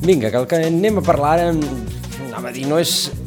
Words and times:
Vinga, 0.00 0.30
que 0.30 0.36
el 0.38 0.46
que 0.48 0.56
anem 0.56 0.96
a 0.96 1.02
parlar 1.04 1.36
ara, 1.36 1.50
anava 1.52 2.48
a 2.48 2.52
dir, 2.56 2.64
no 2.64 2.80
és... 2.80 3.17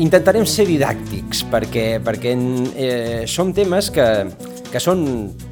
Intentarem 0.00 0.46
ser 0.48 0.64
didàctics, 0.64 1.42
perquè, 1.52 1.98
perquè 2.00 2.30
eh, 2.32 3.24
són 3.28 3.50
temes 3.52 3.90
que, 3.92 4.06
que 4.72 4.80
són 4.80 5.02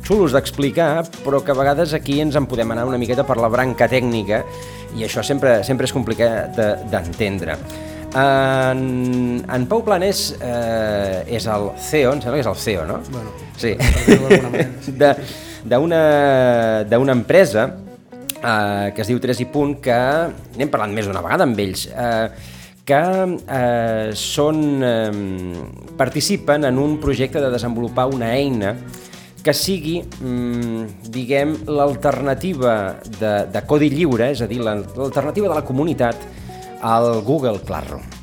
xulos 0.07 0.33
d'explicar, 0.33 1.03
però 1.21 1.43
que 1.45 1.53
a 1.53 1.59
vegades 1.59 1.93
aquí 1.93 2.17
ens 2.25 2.39
en 2.39 2.47
podem 2.49 2.73
anar 2.73 2.87
una 2.89 3.01
miqueta 3.01 3.27
per 3.29 3.37
la 3.43 3.51
branca 3.53 3.91
tècnica 3.93 4.41
i 4.97 5.05
això 5.05 5.21
sempre, 5.27 5.59
sempre 5.69 5.85
és 5.85 5.93
complicat 5.93 6.57
d'entendre. 6.89 7.59
En, 8.17 8.81
en 9.45 9.67
Pau 9.69 9.85
Planés 9.85 10.31
eh, 10.41 11.29
és 11.29 11.45
el 11.45 11.69
CEO, 11.77 12.15
em 12.17 12.25
sembla 12.25 12.39
que 12.39 12.47
és 12.47 12.49
el 12.49 12.57
CEO, 12.57 12.87
no? 12.89 13.03
Bueno, 13.13 13.35
sí. 13.61 13.75
d'una 15.69 16.05
d'una 16.89 17.13
empresa 17.13 17.69
eh, 18.41 18.95
que 18.97 19.05
es 19.05 19.11
diu 19.11 19.21
Tres 19.21 19.45
i 19.45 19.53
Punt, 19.53 19.77
que 19.85 19.99
n'hem 20.57 20.73
parlat 20.73 20.95
més 20.97 21.11
d'una 21.11 21.21
vegada 21.21 21.45
amb 21.45 21.61
ells, 21.67 21.85
eh, 21.93 22.57
que 22.89 23.01
eh, 23.37 24.11
són, 24.17 24.63
eh, 24.81 25.93
participen 25.99 26.65
en 26.65 26.79
un 26.81 26.97
projecte 27.03 27.41
de 27.43 27.51
desenvolupar 27.53 28.07
una 28.09 28.33
eina 28.39 28.73
que 29.45 29.53
sigui, 29.55 29.99
mm, 30.03 31.11
diguem, 31.13 31.53
l'alternativa 31.69 32.97
de, 33.21 33.35
de 33.53 33.63
codi 33.69 33.91
lliure, 33.93 34.31
és 34.33 34.41
a 34.45 34.49
dir, 34.51 34.61
la- 34.65 34.79
l'alternativa 34.81 35.49
de 35.49 35.55
la 35.61 35.65
comunitat 35.69 36.17
al 36.83 37.21
Google 37.23 37.61
Classroom. 37.61 38.18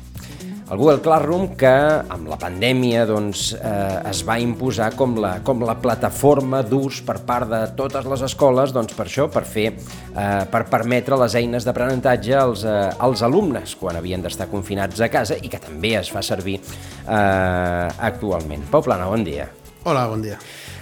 El 0.66 0.80
Google 0.80 0.98
Classroom 0.98 1.52
que 1.54 1.70
amb 2.10 2.26
la 2.26 2.34
pandèmia 2.42 3.04
doncs, 3.06 3.52
eh, 3.54 4.00
es 4.10 4.24
va 4.26 4.34
imposar 4.42 4.88
com 4.98 5.12
la, 5.22 5.36
com 5.46 5.60
la 5.62 5.76
plataforma 5.78 6.64
d'ús 6.66 7.04
per 7.06 7.20
part 7.28 7.46
de 7.52 7.60
totes 7.78 8.08
les 8.10 8.24
escoles 8.26 8.72
doncs, 8.74 8.96
per 8.98 9.04
això, 9.04 9.28
per 9.30 9.44
fer, 9.46 9.68
eh, 9.70 10.40
per 10.50 10.64
permetre 10.66 11.14
les 11.20 11.36
eines 11.38 11.62
d'aprenentatge 11.62 12.34
als, 12.34 12.64
eh, 12.66 12.90
als 12.98 13.22
alumnes 13.22 13.76
quan 13.78 13.94
havien 14.00 14.24
d'estar 14.24 14.48
confinats 14.50 14.98
a 14.98 15.06
casa 15.08 15.36
i 15.38 15.46
que 15.52 15.60
també 15.62 15.92
es 16.00 16.10
fa 16.10 16.24
servir 16.26 16.56
eh, 16.58 18.08
actualment. 18.10 18.66
Pau 18.72 18.82
Plana, 18.82 19.06
bon 19.06 19.22
dia. 19.22 19.46
Hola, 19.84 20.08
bon 20.10 20.24
dia. 20.24 20.40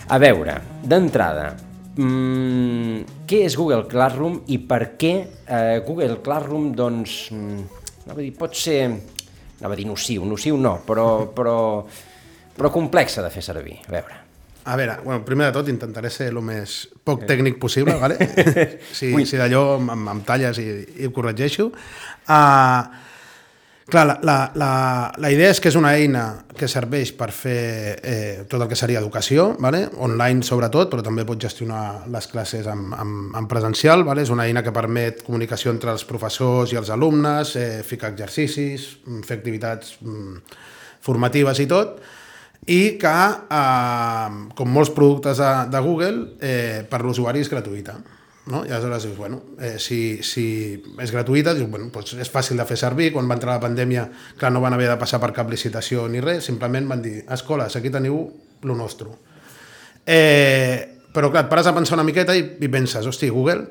A 0.09 0.17
veure, 0.17 0.55
d'entrada, 0.81 1.51
mm, 1.99 3.27
què 3.29 3.43
és 3.45 3.59
Google 3.61 3.85
Classroom 3.93 4.41
i 4.49 4.63
per 4.65 4.95
què 4.97 5.13
eh, 5.45 5.83
Google 5.85 6.23
Classroom, 6.25 6.73
doncs, 6.73 7.29
mm, 7.37 7.85
anava 8.07 8.23
a 8.23 8.25
dir, 8.25 8.33
pot 8.33 8.57
ser, 8.57 8.81
anava 9.65 9.79
a 9.79 9.81
dir 9.81 9.87
nociu, 9.89 10.27
nociu 10.29 10.59
no, 10.61 10.77
però, 10.85 11.25
però, 11.33 11.57
però 12.55 12.71
complexa 12.71 13.25
de 13.25 13.33
fer 13.33 13.43
servir. 13.43 13.79
A 13.89 13.95
veure. 13.97 14.21
A 14.65 14.77
veure, 14.77 14.99
bueno, 15.05 15.25
primer 15.25 15.49
de 15.49 15.57
tot 15.57 15.69
intentaré 15.73 16.11
ser 16.13 16.31
el 16.31 16.41
més 16.45 16.83
poc 17.05 17.25
tècnic 17.29 17.57
possible, 17.61 17.97
vale? 18.01 18.17
si, 18.99 19.11
si 19.25 19.41
d'allò 19.41 19.79
em, 19.81 20.07
em 20.13 20.21
talles 20.25 20.61
i, 20.61 20.69
i 21.01 21.09
ho 21.09 21.13
corregeixo. 21.17 21.71
Uh, 22.29 22.85
clar, 23.87 24.07
la, 24.07 24.19
la, 24.23 24.37
la, 24.55 24.71
la 25.19 25.31
idea 25.33 25.51
és 25.53 25.61
que 25.61 25.69
és 25.69 25.77
una 25.77 25.93
eina 25.99 26.25
que 26.57 26.69
serveix 26.71 27.13
per 27.19 27.29
fer 27.35 27.99
eh, 28.01 28.45
tot 28.49 28.63
el 28.63 28.69
que 28.71 28.79
seria 28.79 29.01
educació, 29.03 29.51
vale? 29.61 29.85
online 30.07 30.47
sobretot, 30.47 30.89
però 30.93 31.05
també 31.05 31.27
pot 31.29 31.41
gestionar 31.41 32.07
les 32.13 32.29
classes 32.31 32.69
en, 32.71 32.87
en, 32.97 33.15
en 33.37 33.49
presencial. 33.51 34.07
Vale? 34.07 34.25
És 34.25 34.33
una 34.33 34.47
eina 34.49 34.63
que 34.65 34.75
permet 34.75 35.25
comunicació 35.27 35.75
entre 35.75 35.93
els 35.93 36.07
professors 36.09 36.73
i 36.73 36.81
els 36.81 36.91
alumnes, 36.95 37.55
eh, 37.61 37.83
ficar 37.87 38.15
exercicis, 38.15 38.89
mm, 39.05 39.23
fer 39.27 39.39
activitats 39.41 39.97
mm, 40.01 40.59
formatives 41.05 41.61
i 41.61 41.69
tot, 41.71 42.01
i 42.71 42.83
que, 43.01 43.17
eh, 43.61 44.43
com 44.57 44.73
molts 44.73 44.95
productes 44.97 45.43
de, 45.43 45.55
de 45.75 45.85
Google, 45.85 46.29
eh, 46.41 46.85
per 46.89 47.03
l'usuari 47.05 47.45
és 47.45 47.53
gratuïta. 47.53 47.99
No? 48.47 48.61
I 48.67 48.73
aleshores 48.75 49.07
dius, 49.07 49.17
bueno, 49.17 49.41
eh, 49.57 49.79
si, 49.81 50.21
si 50.23 50.45
és 51.01 51.13
gratuïta, 51.15 51.55
dius, 51.57 51.69
bueno, 51.71 51.89
doncs 51.93 52.13
és 52.21 52.29
fàcil 52.29 52.61
de 52.61 52.67
fer 52.69 52.77
servir. 52.77 53.09
Quan 53.15 53.29
va 53.31 53.39
entrar 53.39 53.55
la 53.57 53.63
pandèmia, 53.63 54.05
clar, 54.37 54.51
no 54.53 54.61
van 54.61 54.77
haver 54.77 54.91
de 54.91 54.99
passar 55.01 55.21
per 55.23 55.33
cap 55.37 55.49
licitació 55.49 56.05
ni 56.13 56.21
res, 56.21 56.45
simplement 56.51 56.91
van 56.91 57.01
dir, 57.05 57.23
escoles, 57.33 57.77
aquí 57.79 57.93
teniu 57.93 58.19
lo 58.69 58.77
nostre. 58.77 59.15
Eh, 60.05 61.01
però 61.15 61.31
clar, 61.33 61.47
et 61.47 61.51
pares 61.53 61.71
a 61.71 61.75
pensar 61.77 61.97
una 61.97 62.05
miqueta 62.05 62.37
i, 62.37 62.45
i 62.61 62.69
penses, 62.69 63.09
hosti, 63.09 63.31
Google 63.33 63.65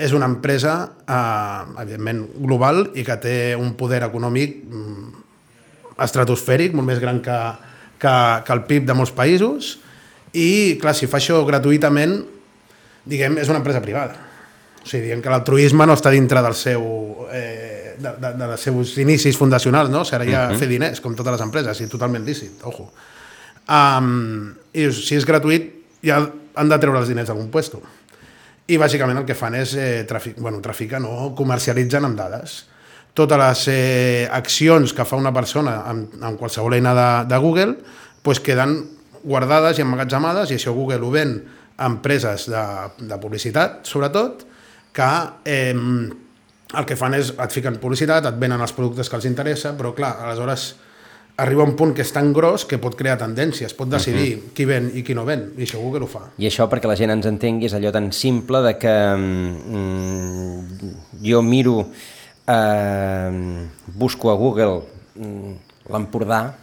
és 0.00 0.12
una 0.16 0.28
empresa, 0.28 0.78
eh, 1.04 1.82
evidentment, 1.82 2.24
global 2.40 2.86
i 2.96 3.04
que 3.04 3.16
té 3.20 3.36
un 3.56 3.74
poder 3.76 4.02
econòmic 4.06 4.62
mm, 4.64 5.26
estratosfèric, 6.04 6.72
molt 6.76 6.88
més 6.88 7.00
gran 7.04 7.20
que, 7.24 7.36
que, 8.00 8.14
que 8.46 8.56
el 8.56 8.64
PIB 8.68 8.88
de 8.88 8.96
molts 8.96 9.12
països, 9.16 9.76
i 10.36 10.76
clar, 10.80 10.96
si 10.96 11.08
fa 11.08 11.20
això 11.20 11.42
gratuïtament, 11.48 12.16
diguem, 13.06 13.38
és 13.42 13.50
una 13.50 13.62
empresa 13.62 13.82
privada. 13.82 14.18
O 14.82 14.86
sigui, 14.86 15.06
diguem 15.06 15.22
que 15.22 15.32
l'altruisme 15.32 15.86
no 15.88 15.96
està 15.96 16.12
dintre 16.14 16.42
del 16.44 16.54
seu, 16.58 16.84
eh, 17.32 17.96
de, 17.98 18.12
de, 18.12 18.30
de, 18.30 18.46
dels 18.46 18.66
seus 18.68 18.96
inicis 19.02 19.38
fundacionals, 19.38 19.90
no? 19.90 20.04
Seria 20.04 20.46
uh 20.46 20.52
-huh. 20.52 20.58
fer 20.58 20.68
diners, 20.68 21.00
com 21.00 21.14
totes 21.14 21.32
les 21.32 21.42
empreses, 21.42 21.80
i 21.80 21.88
totalment 21.88 22.24
lícit, 22.24 22.62
ojo. 22.62 22.92
Um, 23.66 24.54
I 24.72 24.92
si 24.92 25.16
és 25.16 25.26
gratuït, 25.26 25.72
ja 26.02 26.20
han 26.54 26.68
de 26.68 26.78
treure 26.78 26.98
els 26.98 27.08
diners 27.08 27.26
d'algun 27.26 27.50
puesto. 27.50 27.82
I 28.66 28.78
bàsicament 28.78 29.18
el 29.18 29.24
que 29.24 29.34
fan 29.34 29.54
és 29.54 29.74
eh, 29.74 30.04
trafic, 30.08 30.38
bueno, 30.38 30.60
traficar, 30.60 31.00
no? 31.00 31.34
comercialitzen 31.34 32.04
amb 32.04 32.18
dades. 32.18 32.66
Totes 33.14 33.38
les 33.38 33.68
eh, 33.68 34.28
accions 34.30 34.92
que 34.92 35.04
fa 35.04 35.16
una 35.16 35.32
persona 35.32 35.82
amb, 35.86 36.16
amb 36.20 36.38
qualsevol 36.38 36.74
eina 36.74 36.94
de, 36.94 37.28
de 37.28 37.38
Google 37.38 37.76
pues 38.22 38.40
queden 38.40 38.80
guardades 39.22 39.78
i 39.78 39.84
emmagatzemades 39.84 40.50
i 40.50 40.58
això 40.58 40.74
Google 40.74 41.00
ho 41.06 41.10
ven 41.14 41.36
empreses 41.78 42.46
de, 42.50 42.64
de 43.04 43.18
publicitat, 43.20 43.84
sobretot, 43.86 44.46
que 44.96 45.10
eh, 45.44 45.74
el 45.76 46.88
que 46.88 46.96
fan 46.96 47.14
és 47.18 47.34
et 47.36 47.52
fiquen 47.52 47.76
publicitat, 47.82 48.26
et 48.26 48.40
venen 48.40 48.60
els 48.60 48.74
productes 48.76 49.10
que 49.10 49.16
els 49.18 49.28
interessa, 49.28 49.74
però 49.76 49.92
clar, 49.96 50.16
aleshores 50.24 50.74
arriba 51.36 51.66
un 51.68 51.74
punt 51.76 51.92
que 51.94 52.00
és 52.00 52.12
tan 52.12 52.32
gros 52.32 52.64
que 52.64 52.78
pot 52.80 52.96
crear 52.96 53.18
tendències, 53.20 53.74
pot 53.76 53.88
decidir 53.92 54.36
uh 54.36 54.40
-huh. 54.40 54.52
qui 54.54 54.64
ven 54.64 54.90
i 54.94 55.02
qui 55.02 55.14
no 55.14 55.24
ven, 55.24 55.52
i 55.56 55.62
això 55.62 55.78
Google 55.78 56.04
ho 56.04 56.06
fa. 56.06 56.30
I 56.38 56.46
això 56.46 56.68
perquè 56.68 56.88
la 56.88 56.96
gent 56.96 57.10
ens 57.10 57.26
entengui 57.26 57.66
és 57.66 57.74
allò 57.74 57.92
tan 57.92 58.12
simple 58.12 58.62
de 58.62 58.78
que 58.78 59.16
mm, 59.16 60.60
jo 61.22 61.42
miro, 61.42 61.90
eh, 62.46 63.66
busco 63.86 64.30
a 64.30 64.34
Google 64.34 64.82
mm, 65.14 65.52
l'Empordà 65.90 66.54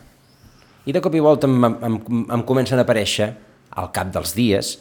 i 0.85 0.91
de 0.91 1.01
cop 1.01 1.13
i 1.15 1.19
volta 1.19 1.47
em, 1.47 1.63
em, 1.63 2.25
em 2.29 2.43
comencen 2.43 2.79
a 2.79 2.81
aparèixer, 2.81 3.33
al 3.69 3.91
cap 3.91 4.11
dels 4.13 4.33
dies, 4.35 4.79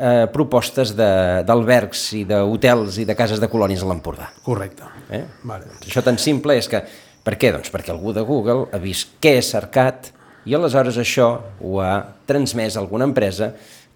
eh, 0.00 0.26
propostes 0.32 0.94
d'albergs 0.96 2.06
i 2.18 2.24
d'hotels 2.28 3.00
i 3.02 3.06
de 3.08 3.16
cases 3.18 3.42
de 3.42 3.48
colònies 3.52 3.84
a 3.84 3.90
l'Empordà. 3.90 4.30
Correcte. 4.46 4.88
Eh? 5.12 5.24
Vale. 5.44 5.68
Això 5.84 6.04
tan 6.06 6.18
simple 6.18 6.56
és 6.58 6.70
que... 6.70 6.82
Per 7.20 7.34
què? 7.36 7.50
Doncs 7.52 7.68
perquè 7.68 7.92
algú 7.92 8.14
de 8.16 8.22
Google 8.24 8.70
ha 8.72 8.78
vist 8.80 9.18
què 9.20 9.34
he 9.36 9.42
cercat 9.44 10.08
i 10.48 10.54
aleshores 10.56 10.96
això 10.96 11.26
ho 11.60 11.82
ha 11.84 11.92
transmès 12.26 12.78
a 12.78 12.80
alguna 12.80 13.04
empresa 13.04 13.50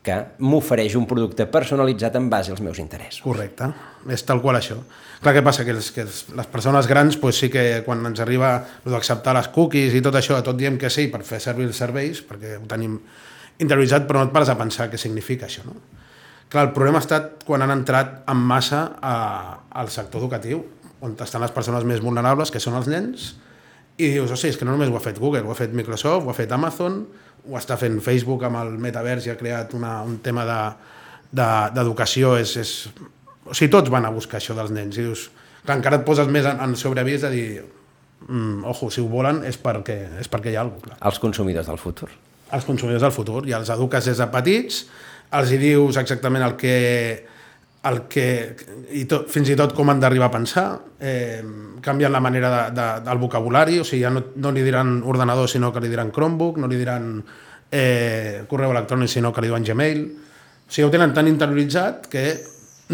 que 0.05 0.19
m'ofereix 0.45 0.93
un 1.01 1.07
producte 1.09 1.47
personalitzat 1.49 2.19
en 2.21 2.29
base 2.29 2.53
als 2.53 2.61
meus 2.61 2.79
interessos. 2.83 3.23
Correcte, 3.25 3.71
és 4.13 4.25
tal 4.29 4.43
qual 4.45 4.59
això. 4.59 4.77
Clar, 5.25 5.33
què 5.33 5.43
passa? 5.47 5.65
Que, 5.65 5.73
els, 5.73 5.89
que 5.97 6.05
els, 6.05 6.19
les 6.37 6.51
persones 6.53 6.85
grans 6.91 7.17
pues, 7.17 7.39
sí 7.41 7.49
que 7.49 7.81
quan 7.87 8.05
ens 8.05 8.21
arriba 8.21 8.59
d'acceptar 8.85 9.33
les 9.39 9.49
cookies 9.55 9.97
i 9.97 10.03
tot 10.05 10.21
això, 10.21 10.37
tot 10.45 10.59
diem 10.61 10.77
que 10.77 10.93
sí 10.93 11.07
per 11.09 11.23
fer 11.25 11.41
servir 11.41 11.71
els 11.71 11.81
serveis, 11.81 12.21
perquè 12.29 12.59
ho 12.59 12.67
tenim 12.69 12.99
interioritzat, 13.63 14.09
però 14.09 14.23
no 14.23 14.29
et 14.29 14.35
pares 14.35 14.51
a 14.51 14.59
pensar 14.59 14.89
què 14.91 14.99
significa 15.01 15.47
això. 15.47 15.65
No? 15.67 15.77
Clar, 16.51 16.69
el 16.69 16.75
problema 16.75 17.01
ha 17.01 17.05
estat 17.05 17.45
quan 17.47 17.63
han 17.65 17.73
entrat 17.75 18.23
en 18.31 18.41
massa 18.41 18.85
a, 19.03 19.15
al 19.75 19.91
sector 19.91 20.23
educatiu, 20.23 20.63
on 21.05 21.17
estan 21.21 21.43
les 21.43 21.53
persones 21.55 21.85
més 21.89 22.03
vulnerables, 22.03 22.53
que 22.53 22.63
són 22.63 22.77
els 22.79 22.89
nens, 22.91 23.33
i 23.99 24.11
dius, 24.17 24.33
o 24.33 24.39
sigui, 24.39 24.55
és 24.55 24.59
que 24.59 24.67
no 24.67 24.75
només 24.75 24.91
ho 24.91 24.99
ha 24.99 25.03
fet 25.03 25.19
Google, 25.23 25.45
ho 25.47 25.53
ha 25.53 25.59
fet 25.59 25.75
Microsoft, 25.77 26.27
ho 26.27 26.33
ha 26.33 26.37
fet 26.37 26.53
Amazon, 26.55 27.03
ho 27.45 27.59
està 27.59 27.77
fent 27.79 28.01
Facebook 28.03 28.43
amb 28.47 28.59
el 28.63 28.75
metavers 28.83 29.29
i 29.29 29.33
ha 29.33 29.39
creat 29.39 29.75
una, 29.79 29.97
un 30.03 30.19
tema 30.25 30.47
d'educació, 31.31 32.35
de, 32.35 32.43
de, 32.43 32.49
és, 32.49 32.57
és... 32.63 33.09
o 33.45 33.55
sigui, 33.55 33.71
tots 33.77 33.93
van 33.93 34.09
a 34.09 34.13
buscar 34.15 34.41
això 34.41 34.57
dels 34.59 34.73
nens, 34.75 34.99
i 34.99 35.07
dius, 35.07 35.29
clar, 35.63 35.79
encara 35.79 36.01
et 36.01 36.07
poses 36.09 36.31
més 36.31 36.49
en, 36.51 36.61
en 36.65 36.75
sobreavís 36.81 37.27
de 37.27 37.33
dir, 37.35 37.49
mm, 38.27 38.65
ojo, 38.75 38.91
si 38.91 39.05
ho 39.05 39.09
volen 39.11 39.45
és 39.47 39.61
perquè, 39.61 39.99
és 40.23 40.31
perquè 40.33 40.55
hi 40.55 40.59
ha 40.59 40.65
alguna 40.67 40.97
cosa, 40.97 41.03
Els 41.11 41.23
consumidors 41.23 41.71
del 41.71 41.83
futur. 41.83 42.11
Els 42.53 42.65
consumidors 42.65 43.03
del 43.03 43.15
futur 43.15 43.47
i 43.49 43.55
els 43.57 43.71
eduques 43.71 44.05
des 44.05 44.19
de 44.21 44.27
petits, 44.33 44.85
els 45.35 45.51
hi 45.51 45.59
dius 45.59 45.97
exactament 45.97 46.45
el 46.45 46.57
que 46.61 46.75
el 47.85 48.07
que, 48.09 48.57
i 48.97 49.05
tot, 49.05 49.27
fins 49.29 49.51
i 49.53 49.57
tot 49.59 49.75
com 49.77 49.91
han 49.93 49.99
d'arribar 50.01 50.31
a 50.31 50.33
pensar, 50.33 50.65
eh, 51.05 51.43
canvien 51.85 52.13
la 52.13 52.21
manera 52.25 52.51
de, 52.51 52.63
de, 52.79 52.87
del 53.05 53.21
vocabulari, 53.21 53.77
o 53.81 53.85
sigui, 53.85 54.01
ja 54.07 54.13
no, 54.13 54.23
no 54.41 54.53
li 54.57 54.63
diran 54.65 55.03
ordenador, 55.05 55.51
sinó 55.53 55.69
que 55.73 55.83
li 55.85 55.91
diran 55.93 56.13
Chromebook, 56.15 56.57
no 56.63 56.71
li 56.71 56.79
diran 56.81 57.19
eh, 57.69 58.45
correu 58.49 58.73
electrònic, 58.73 59.13
sinó 59.13 59.35
que 59.35 59.45
li 59.45 59.51
diuen 59.53 59.69
Gmail. 59.69 60.01
O 60.65 60.73
sigui, 60.73 60.89
ho 60.89 60.95
tenen 60.95 61.13
tan 61.13 61.29
interioritzat 61.29 62.09
que 62.09 62.25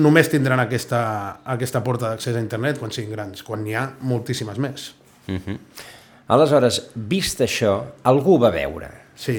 només 0.03 0.31
tindran 0.31 0.63
aquesta, 0.65 1.03
aquesta 1.55 1.85
porta 1.87 2.11
d'accés 2.11 2.35
a 2.35 2.43
internet 2.43 2.83
quan 2.83 2.91
siguin 2.95 3.15
grans, 3.15 3.47
quan 3.47 3.63
n'hi 3.63 3.79
ha 3.79 3.87
moltíssimes 4.03 4.59
més. 4.59 4.91
Uh 5.29 5.39
-huh. 5.39 5.59
Aleshores, 6.35 6.91
vist 6.95 7.41
això, 7.41 7.83
algú 8.03 8.39
va 8.39 8.51
veure. 8.51 8.91
Sí. 9.21 9.37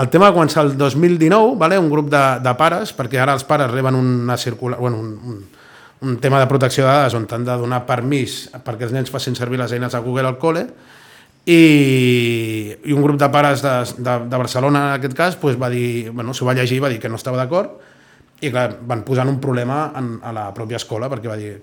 El 0.00 0.08
tema 0.08 0.30
va 0.30 0.36
començar 0.36 0.64
el 0.64 0.76
2019, 0.78 1.56
vale? 1.60 1.78
un 1.78 1.90
grup 1.90 2.08
de, 2.12 2.22
de 2.40 2.52
pares, 2.56 2.94
perquè 2.96 3.18
ara 3.20 3.34
els 3.36 3.44
pares 3.44 3.70
reben 3.72 3.98
una 3.98 4.36
circular, 4.38 4.78
bueno, 4.78 5.00
un, 5.02 5.10
un, 5.32 5.40
un 6.06 6.16
tema 6.22 6.40
de 6.40 6.46
protecció 6.48 6.86
de 6.86 6.92
dades 6.92 7.16
on 7.18 7.26
han 7.30 7.44
de 7.44 7.56
donar 7.60 7.82
permís 7.88 8.46
perquè 8.64 8.86
els 8.86 8.94
nens 8.94 9.10
facin 9.12 9.36
servir 9.36 9.58
les 9.60 9.74
eines 9.76 9.92
de 9.92 10.00
Google 10.00 10.30
al 10.30 10.38
col·le 10.40 10.62
i, 11.44 11.60
i 12.86 12.94
un 12.94 13.02
grup 13.02 13.18
de 13.20 13.28
pares 13.34 13.64
de, 13.66 13.74
de, 13.98 14.16
de 14.30 14.40
Barcelona, 14.40 14.86
en 14.86 15.00
aquest 15.00 15.16
cas, 15.18 15.36
pues, 15.40 15.58
va 15.60 15.68
dir, 15.72 16.10
bueno, 16.14 16.32
s'ho 16.32 16.46
va 16.46 16.54
llegir 16.54 16.78
i 16.78 16.84
va 16.84 16.92
dir 16.92 17.00
que 17.02 17.10
no 17.10 17.18
estava 17.20 17.40
d'acord 17.40 17.80
i 18.40 18.48
clar, 18.48 18.78
van 18.86 19.02
posar 19.04 19.26
un 19.28 19.40
problema 19.42 19.90
en, 19.98 20.14
a 20.24 20.32
la 20.32 20.46
pròpia 20.56 20.78
escola 20.80 21.10
perquè 21.12 21.28
va 21.28 21.36
dir, 21.40 21.56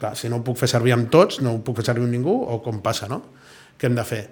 clar, 0.00 0.16
si 0.18 0.32
no 0.32 0.40
ho 0.40 0.46
puc 0.46 0.58
fer 0.58 0.70
servir 0.72 0.96
amb 0.96 1.12
tots, 1.12 1.42
no 1.44 1.54
ho 1.54 1.60
puc 1.62 1.78
fer 1.82 1.92
servir 1.92 2.08
amb 2.08 2.16
ningú, 2.16 2.34
o 2.48 2.58
com 2.64 2.80
passa, 2.82 3.10
no? 3.12 3.20
Què 3.78 3.90
hem 3.90 3.98
de 3.98 4.06
fer? 4.08 4.24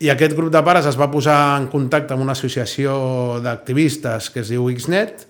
I 0.00 0.08
aquest 0.08 0.32
grup 0.32 0.48
de 0.48 0.62
pares 0.64 0.86
es 0.88 0.96
va 0.96 1.10
posar 1.12 1.58
en 1.60 1.66
contacte 1.68 2.14
amb 2.14 2.24
una 2.24 2.32
associació 2.32 2.92
d'activistes 3.44 4.30
que 4.32 4.40
es 4.40 4.48
diu 4.48 4.70
XNet, 4.72 5.26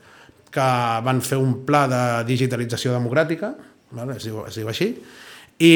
que 0.55 0.67
van 1.07 1.19
fer 1.27 1.41
un 1.43 1.57
pla 1.67 1.87
de 1.91 2.03
digitalització 2.29 2.93
democràtica, 2.95 3.51
vale? 3.99 4.15
es, 4.15 4.29
diu, 4.29 4.45
es 4.47 4.61
diu 4.61 4.71
així, 4.71 4.93
i, 5.59 5.73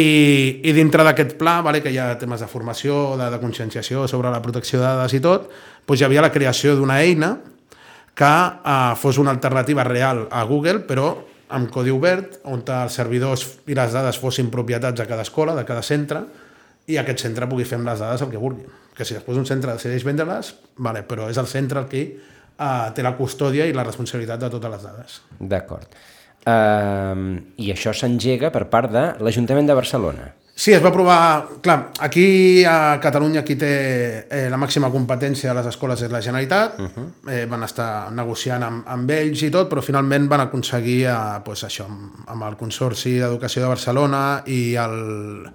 i 0.63 0.75
dintre 0.77 1.03
d'aquest 1.07 1.35
pla, 1.41 1.57
vale, 1.67 1.83
que 1.83 1.91
hi 1.91 1.99
ha 1.99 2.15
temes 2.21 2.41
de 2.41 2.49
formació, 2.49 3.17
de, 3.19 3.27
de 3.35 3.43
conscienciació 3.43 4.07
sobre 4.11 4.31
la 4.31 4.41
protecció 4.43 4.79
de 4.79 4.87
dades 4.87 5.19
i 5.19 5.23
tot, 5.27 5.51
doncs 5.85 6.01
hi 6.01 6.07
havia 6.07 6.23
la 6.25 6.33
creació 6.33 6.79
d'una 6.79 7.03
eina 7.03 7.35
que 8.15 8.31
eh, 8.31 8.95
fos 9.03 9.19
una 9.19 9.35
alternativa 9.35 9.83
real 9.85 10.29
a 10.31 10.47
Google, 10.47 10.87
però 10.87 11.11
amb 11.55 11.67
codi 11.75 11.91
obert, 11.91 12.39
on 12.47 12.63
els 12.63 12.95
servidors 12.95 13.43
i 13.67 13.75
les 13.75 13.93
dades 13.93 14.23
fossin 14.23 14.55
propietats 14.55 15.03
de 15.03 15.11
cada 15.11 15.27
escola, 15.27 15.59
de 15.59 15.67
cada 15.67 15.83
centre, 15.83 16.23
i 16.87 16.99
aquest 17.01 17.25
centre 17.25 17.49
pugui 17.49 17.67
fer 17.69 17.79
amb 17.81 17.89
les 17.89 18.03
dades 18.03 18.23
el 18.25 18.31
que 18.33 18.41
vulgui. 18.41 18.67
Que 18.95 19.07
si 19.07 19.17
després 19.17 19.41
un 19.41 19.47
centre 19.49 19.73
decideix 19.73 20.05
vendre-les, 20.07 20.55
vale, 20.85 21.03
però 21.09 21.31
és 21.33 21.41
el 21.41 21.49
centre 21.51 21.81
el 21.81 21.89
que 21.91 22.05
uh, 22.15 22.91
té 22.95 23.03
la 23.03 23.15
custòdia 23.19 23.67
i 23.67 23.75
la 23.75 23.87
responsabilitat 23.87 24.45
de 24.45 24.53
totes 24.53 24.77
les 24.77 24.87
dades. 24.87 25.19
D'acord. 25.41 25.99
Uh, 26.45 27.41
I 27.57 27.73
això 27.73 27.95
s'engega 27.97 28.53
per 28.53 28.67
part 28.71 28.93
de 28.93 29.05
l'Ajuntament 29.25 29.71
de 29.71 29.77
Barcelona. 29.81 30.33
Sí, 30.55 30.71
es 30.71 30.83
va 30.83 30.93
provar... 30.95 31.49
Clar, 31.63 31.91
aquí 31.99 32.63
a 32.65 33.01
Catalunya 33.03 33.43
qui 33.43 33.57
té 33.59 33.71
eh, 34.31 34.45
la 34.51 34.59
màxima 34.61 34.87
competència 34.93 35.51
de 35.51 35.57
les 35.59 35.67
escoles 35.73 36.05
és 36.07 36.13
la 36.13 36.21
Generalitat. 36.23 36.79
Uh 36.79 36.87
-huh. 36.87 37.07
eh, 37.27 37.47
van 37.51 37.65
estar 37.65 38.13
negociant 38.13 38.63
amb, 38.63 38.85
amb 38.87 39.11
ells 39.11 39.43
i 39.43 39.51
tot, 39.51 39.69
però 39.69 39.83
finalment 39.83 40.29
van 40.29 40.41
aconseguir 40.41 41.07
eh, 41.07 41.41
pues, 41.45 41.65
això, 41.65 41.87
amb, 41.87 42.29
amb 42.29 42.43
el 42.45 42.57
Consorci 42.57 43.19
d'Educació 43.19 43.63
de 43.63 43.69
Barcelona 43.69 44.43
i 44.47 44.77
el... 44.77 45.51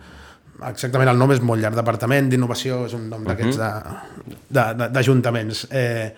Exactament, 0.68 1.10
el 1.12 1.18
nom 1.18 1.32
és 1.32 1.40
molt 1.42 1.62
llarg, 1.62 1.78
Departament 1.78 2.30
d'Innovació, 2.30 2.86
és 2.90 2.94
un 2.98 3.08
nom 3.10 3.24
d'aquests 3.24 3.58
uh 3.58 3.64
-huh. 3.64 4.92
d'ajuntaments. 4.92 5.68
Eh, 5.72 6.14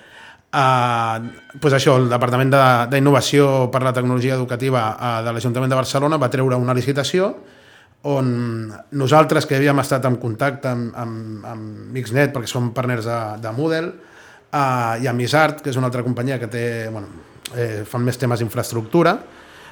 Uh, 0.51 1.31
pues 1.61 1.71
això, 1.71 1.93
el 1.95 2.09
Departament 2.11 2.51
d'Innovació 2.91 3.69
per 3.71 3.79
la 3.83 3.93
Tecnologia 3.93 4.33
Educativa 4.35 4.81
uh, 4.99 5.23
de 5.23 5.31
l'Ajuntament 5.31 5.71
de 5.71 5.77
Barcelona 5.79 6.17
va 6.19 6.27
treure 6.27 6.57
una 6.59 6.73
licitació 6.73 7.37
on 8.03 8.67
nosaltres 8.91 9.45
que 9.45 9.55
havíem 9.55 9.79
estat 9.79 10.03
en 10.09 10.17
contacte 10.19 10.67
amb, 10.67 10.91
amb, 10.97 11.45
amb 11.45 11.93
Mixnet 11.95 12.33
perquè 12.33 12.49
som 12.51 12.73
partners 12.73 13.07
de, 13.07 13.19
de 13.39 13.53
Moodle 13.55 13.93
uh, 14.51 14.99
i 14.99 15.07
amb 15.07 15.23
Isart, 15.23 15.61
que 15.63 15.71
és 15.71 15.79
una 15.79 15.87
altra 15.87 16.03
companyia 16.03 16.39
que 16.41 16.51
té, 16.51 16.65
bueno, 16.91 17.07
eh, 17.55 17.83
fan 17.87 18.03
més 18.03 18.19
temes 18.19 18.43
d'infraestructura, 18.43 19.15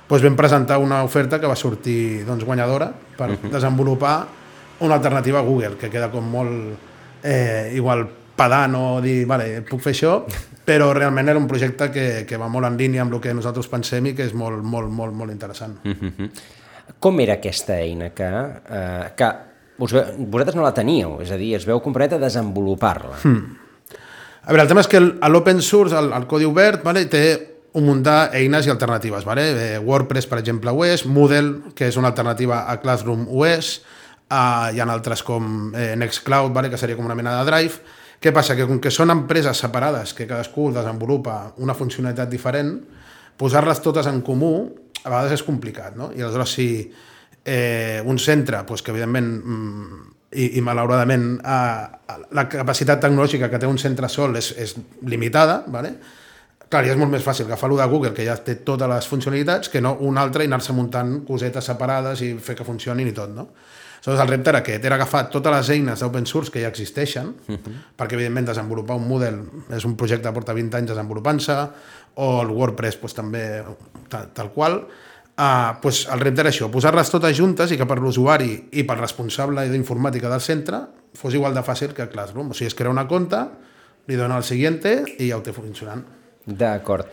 doncs 0.07 0.23
vam 0.23 0.39
presentar 0.39 0.79
una 0.79 1.03
oferta 1.03 1.41
que 1.41 1.49
va 1.49 1.59
sortir 1.59 2.23
doncs, 2.23 2.47
guanyadora 2.47 2.93
per 3.17 3.31
uh 3.31 3.35
-huh. 3.35 3.51
desenvolupar 3.51 4.38
una 4.79 4.95
alternativa 4.95 5.39
a 5.39 5.45
Google, 5.45 5.75
que 5.77 5.89
queda 5.89 6.09
com 6.11 6.25
molt 6.31 7.23
eh, 7.23 7.71
igual 7.75 8.05
pedant 8.39 8.75
o 8.79 8.85
dir, 9.03 9.25
vale, 9.27 9.61
puc 9.67 9.83
fer 9.83 9.93
això, 9.95 10.13
però 10.69 10.91
realment 10.95 11.31
era 11.31 11.41
un 11.41 11.47
projecte 11.49 11.89
que, 11.91 12.07
que 12.27 12.39
va 12.39 12.49
molt 12.51 12.69
en 12.69 12.77
línia 12.79 13.03
amb 13.03 13.17
el 13.17 13.23
que 13.23 13.35
nosaltres 13.35 13.67
pensem 13.71 14.11
i 14.11 14.15
que 14.15 14.27
és 14.29 14.35
molt, 14.37 14.63
molt, 14.63 14.91
molt, 14.91 15.13
molt 15.13 15.31
interessant. 15.31 15.79
Uh 15.83 15.91
-huh. 15.91 16.29
Com 16.99 17.19
era 17.19 17.33
aquesta 17.33 17.79
eina 17.79 18.09
que, 18.09 18.29
eh, 18.69 19.11
que 19.15 19.29
us 19.79 19.93
ve, 19.93 20.03
vosaltres 20.17 20.55
no 20.55 20.63
la 20.63 20.73
teníeu, 20.73 21.21
és 21.21 21.31
a 21.31 21.37
dir, 21.37 21.55
es 21.55 21.65
veu 21.65 21.79
comprat 21.81 22.13
a 22.13 22.17
desenvolupar-la? 22.17 23.17
Hmm. 23.23 23.57
A 24.43 24.51
veure, 24.51 24.63
el 24.63 24.67
tema 24.67 24.81
és 24.81 24.87
que 24.87 24.99
l'open 24.99 25.61
source, 25.61 25.95
el, 25.95 26.11
el 26.13 26.25
codi 26.27 26.45
obert, 26.45 26.83
vale, 26.83 27.05
té 27.05 27.23
un 27.73 27.85
munt 27.85 28.01
d'eines 28.03 28.65
i 28.65 28.69
alternatives. 28.69 29.25
Vale? 29.27 29.75
Eh, 29.75 29.79
WordPress, 29.79 30.27
per 30.27 30.39
exemple, 30.39 30.71
ho 30.71 30.85
és, 30.85 31.05
Moodle, 31.05 31.73
que 31.75 31.87
és 31.87 31.97
una 31.97 32.07
alternativa 32.07 32.63
a 32.67 32.79
Classroom, 32.81 33.27
ho 33.29 33.45
és, 33.45 33.81
uh, 34.29 34.69
hi 34.73 34.79
ha 34.79 34.87
altres 34.89 35.23
com 35.25 35.73
eh, 35.75 35.95
Nextcloud, 35.97 36.53
vale? 36.53 36.69
que 36.69 36.77
seria 36.77 36.97
com 36.97 37.05
una 37.05 37.17
mena 37.17 37.37
de 37.39 37.49
Drive. 37.49 37.97
Què 38.19 38.33
passa? 38.35 38.55
Que 38.55 38.67
com 38.67 38.81
que 38.83 38.91
són 38.91 39.13
empreses 39.13 39.61
separades, 39.63 40.13
que 40.13 40.27
cadascú 40.27 40.69
desenvolupa 40.75 41.53
una 41.63 41.75
funcionalitat 41.75 42.29
diferent, 42.29 42.73
posar-les 43.39 43.79
totes 43.79 44.09
en 44.11 44.21
comú 44.25 44.53
a 45.05 45.07
vegades 45.07 45.37
és 45.37 45.45
complicat, 45.47 45.95
no? 45.95 46.11
I 46.11 46.25
aleshores 46.25 46.55
si 46.57 46.69
eh, 47.45 48.01
un 48.05 48.19
centre, 48.19 48.65
pues, 48.67 48.83
que 48.83 48.91
evidentment 48.91 49.29
mm, 49.39 50.01
i, 50.35 50.49
i 50.59 50.63
malauradament 50.65 51.29
eh, 51.39 52.17
la 52.35 52.47
capacitat 52.51 52.99
tecnològica 53.05 53.49
que 53.49 53.61
té 53.61 53.69
un 53.69 53.79
centre 53.79 54.09
sol 54.11 54.35
és, 54.37 54.51
és 54.59 54.75
limitada, 55.07 55.63
¿vale? 55.67 55.95
clar, 56.69 56.83
ja 56.85 56.93
és 56.93 56.99
molt 57.01 57.09
més 57.09 57.25
fàcil 57.25 57.47
agafar-lo 57.47 57.79
de 57.79 57.87
Google, 57.89 58.13
que 58.13 58.25
ja 58.27 58.35
té 58.45 58.59
totes 58.65 58.89
les 58.91 59.07
funcionalitats, 59.09 59.71
que 59.73 59.81
no 59.81 59.95
un 60.05 60.19
altre 60.21 60.45
i 60.45 60.49
anar-se 60.51 60.75
muntant 60.77 61.23
cosetes 61.25 61.65
separades 61.71 62.21
i 62.21 62.35
fer 62.37 62.55
que 62.59 62.67
funcionin 62.67 63.09
i 63.09 63.15
tot, 63.15 63.31
no? 63.33 63.47
Aleshores, 63.99 64.21
el 64.23 64.31
repte 64.31 64.49
era 64.49 64.59
aquest, 64.63 64.85
era 64.85 64.95
agafar 64.95 65.25
totes 65.29 65.51
les 65.51 65.69
eines 65.75 65.99
d'open 65.99 66.25
source 66.25 66.51
que 66.51 66.61
ja 66.63 66.69
existeixen, 66.71 67.27
uh 67.27 67.55
-huh. 67.55 67.73
perquè, 67.97 68.13
evidentment, 68.13 68.47
desenvolupar 68.47 68.95
un 68.95 69.07
model 69.07 69.41
és 69.69 69.85
un 69.85 69.95
projecte 69.95 70.27
que 70.27 70.33
porta 70.33 70.53
20 70.53 70.77
anys 70.77 70.89
desenvolupant-se, 70.89 71.57
o 72.15 72.41
el 72.41 72.49
WordPress 72.49 72.97
pues, 72.97 73.13
també 73.13 73.63
tal, 74.07 74.29
tal 74.33 74.51
qual, 74.51 74.87
uh, 75.37 75.79
pues, 75.81 76.07
el 76.11 76.19
repte 76.19 76.41
era 76.41 76.49
això, 76.49 76.69
posar-les 76.71 77.09
totes 77.09 77.37
juntes 77.37 77.71
i 77.71 77.77
que 77.77 77.85
per 77.85 77.99
l'usuari 77.99 78.69
i 78.71 78.83
pel 78.83 78.97
responsable 78.97 79.67
d'informàtica 79.69 80.29
del 80.29 80.41
centre 80.41 80.79
fos 81.13 81.33
igual 81.33 81.53
de 81.53 81.63
fàcil 81.63 81.93
que 81.93 82.07
Classroom. 82.07 82.51
O 82.51 82.53
sigui, 82.53 82.67
es 82.67 82.75
crea 82.75 82.89
una 82.89 83.07
compte, 83.07 83.39
li 84.07 84.15
dona 84.15 84.37
el 84.37 84.43
siguiente 84.43 85.03
i 85.17 85.29
ja 85.29 85.37
ho 85.37 85.41
té 85.41 85.53
funcionant. 85.53 86.03
D'acord. 86.45 87.07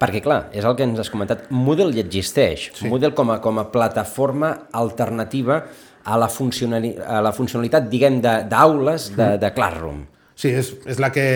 Perquè, 0.00 0.18
clar, 0.22 0.48
és 0.50 0.64
el 0.66 0.74
que 0.74 0.82
ens 0.82 0.98
has 0.98 1.10
comentat, 1.12 1.44
Moodle 1.54 1.92
ja 1.94 2.02
existeix. 2.02 2.72
Sí. 2.74 2.88
Moodle 2.90 3.12
com 3.14 3.30
a, 3.30 3.38
com 3.42 3.60
a 3.62 3.68
plataforma 3.70 4.66
alternativa 4.74 5.60
a 6.06 6.16
la, 6.18 6.28
funcionali 6.30 6.92
a 7.02 7.20
la 7.24 7.32
funcionalitat, 7.34 7.88
diguem, 7.90 8.20
d'aules 8.22 9.10
de, 9.12 9.16
de, 9.22 9.40
de 9.42 9.50
Classroom. 9.56 10.04
Sí, 10.36 10.52
és, 10.54 10.72
és 10.86 11.02
la 11.02 11.10
que... 11.14 11.26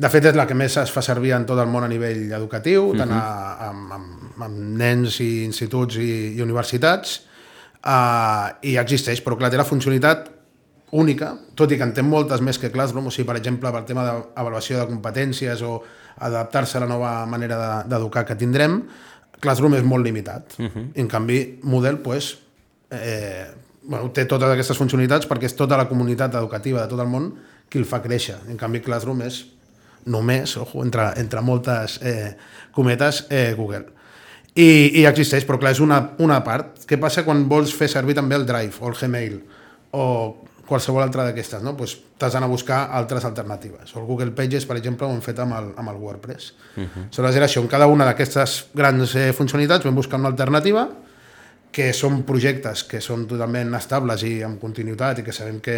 De 0.00 0.08
fet, 0.08 0.30
és 0.30 0.36
la 0.38 0.46
que 0.48 0.56
més 0.56 0.78
es 0.80 0.92
fa 0.94 1.02
servir 1.04 1.34
en 1.36 1.42
tot 1.44 1.58
el 1.60 1.68
món 1.68 1.84
a 1.84 1.88
nivell 1.90 2.30
educatiu, 2.32 2.86
uh 2.86 2.92
-huh. 2.94 2.98
tant 3.02 3.10
a, 3.12 3.24
amb, 3.68 3.92
amb, 3.92 4.42
amb 4.46 4.60
nens 4.80 5.18
i 5.20 5.44
instituts 5.44 5.98
i, 6.00 6.36
i 6.36 6.40
universitats, 6.40 7.20
uh, 7.84 8.48
i 8.62 8.78
existeix, 8.80 9.20
però 9.20 9.36
clar, 9.36 9.50
té 9.50 9.58
la 9.60 9.68
funcionalitat 9.68 10.30
única, 10.92 11.34
tot 11.54 11.70
i 11.70 11.76
que 11.76 11.84
en 11.84 11.92
té 11.92 12.02
moltes 12.02 12.40
més 12.40 12.58
que 12.58 12.70
Classroom, 12.70 13.06
o 13.06 13.10
sigui, 13.10 13.26
per 13.26 13.36
exemple, 13.36 13.70
per 13.70 13.84
tema 13.84 14.04
d'avaluació 14.04 14.78
de 14.78 14.86
competències 14.86 15.62
o 15.62 15.82
adaptar-se 16.18 16.78
a 16.78 16.80
la 16.80 16.86
nova 16.86 17.26
manera 17.26 17.84
d'educar 17.86 18.24
que 18.24 18.36
tindrem, 18.36 18.82
Classroom 19.40 19.74
és 19.74 19.82
molt 19.82 20.04
limitat. 20.04 20.54
Uh 20.58 20.66
-huh. 20.66 20.86
En 20.94 21.08
canvi, 21.08 21.58
Moodle, 21.62 21.96
pues, 21.96 22.38
eh, 22.90 23.46
bueno, 23.90 24.12
té 24.14 24.22
totes 24.30 24.52
aquestes 24.52 24.78
funcionalitats 24.78 25.26
perquè 25.26 25.48
és 25.50 25.56
tota 25.58 25.74
la 25.78 25.88
comunitat 25.90 26.36
educativa 26.38 26.84
de 26.84 26.92
tot 26.92 27.00
el 27.02 27.08
món 27.10 27.32
qui 27.70 27.80
el 27.80 27.86
fa 27.90 27.98
créixer. 28.04 28.36
En 28.46 28.58
canvi, 28.58 28.78
Classroom 28.84 29.24
és 29.26 29.40
només, 30.06 30.54
ojo, 30.62 30.84
entre, 30.86 31.08
entre 31.18 31.42
moltes 31.42 31.98
eh, 32.06 32.36
cometes, 32.76 33.24
eh, 33.34 33.50
Google. 33.58 33.88
I, 34.54 34.68
I 35.02 35.04
existeix, 35.10 35.42
però 35.46 35.58
clar, 35.58 35.74
és 35.74 35.82
una, 35.82 35.98
una 36.22 36.38
part. 36.46 36.84
Què 36.86 37.00
passa 37.02 37.26
quan 37.26 37.42
vols 37.50 37.74
fer 37.74 37.90
servir 37.90 38.14
també 38.18 38.38
el 38.38 38.46
Drive 38.46 38.78
o 38.78 38.92
el 38.92 38.96
Gmail 38.98 39.36
o 39.98 40.06
qualsevol 40.70 41.02
altra 41.02 41.26
d'aquestes, 41.26 41.64
no? 41.66 41.74
pues 41.74 41.96
t'has 42.14 42.36
d'anar 42.36 42.46
a 42.46 42.52
buscar 42.52 42.80
altres 42.94 43.26
alternatives. 43.26 43.90
O 43.96 44.04
el 44.04 44.06
Google 44.06 44.30
Pages, 44.38 44.70
per 44.70 44.78
exemple, 44.78 45.08
ho 45.08 45.10
hem 45.10 45.22
fet 45.24 45.42
amb 45.42 45.58
el, 45.58 45.72
amb 45.82 45.90
el 45.90 45.98
WordPress. 45.98 46.52
Uh 46.76 46.84
-huh. 46.84 47.06
Aleshores 47.10 47.36
era 47.36 47.46
això, 47.46 47.62
en 47.62 47.66
cada 47.66 47.90
una 47.90 48.06
d'aquestes 48.06 48.70
grans 48.72 49.16
eh, 49.16 49.32
funcionalitats 49.32 49.84
vam 49.84 49.96
buscar 49.96 50.20
una 50.20 50.28
alternativa 50.28 50.88
que 51.72 51.92
són 51.94 52.22
projectes 52.26 52.82
que 52.90 53.00
són 53.04 53.26
totalment 53.30 53.74
estables 53.78 54.24
i 54.26 54.40
amb 54.46 54.60
continuïtat 54.62 55.20
i 55.20 55.26
que 55.26 55.34
sabem 55.34 55.60
que 55.62 55.76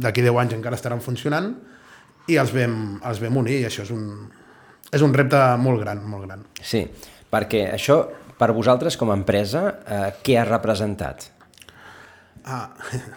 d'aquí 0.00 0.24
10 0.24 0.40
anys 0.40 0.56
encara 0.56 0.78
estaran 0.78 1.04
funcionant 1.04 1.52
i 2.32 2.38
els 2.40 2.54
vam, 2.54 2.98
els 3.04 3.20
vam 3.20 3.36
unir 3.42 3.60
i 3.60 3.66
això 3.68 3.84
és 3.84 3.92
un, 3.92 4.06
és 4.90 5.04
un 5.04 5.12
repte 5.12 5.40
molt 5.60 5.82
gran, 5.84 6.00
molt 6.08 6.24
gran. 6.24 6.44
Sí, 6.62 6.86
perquè 7.30 7.66
això 7.74 8.00
per 8.38 8.50
vosaltres, 8.52 8.96
com 8.98 9.12
a 9.12 9.16
empresa, 9.18 9.62
eh, 9.86 10.10
què 10.24 10.38
ha 10.40 10.44
representat? 10.48 11.28
Ah, 12.44 12.70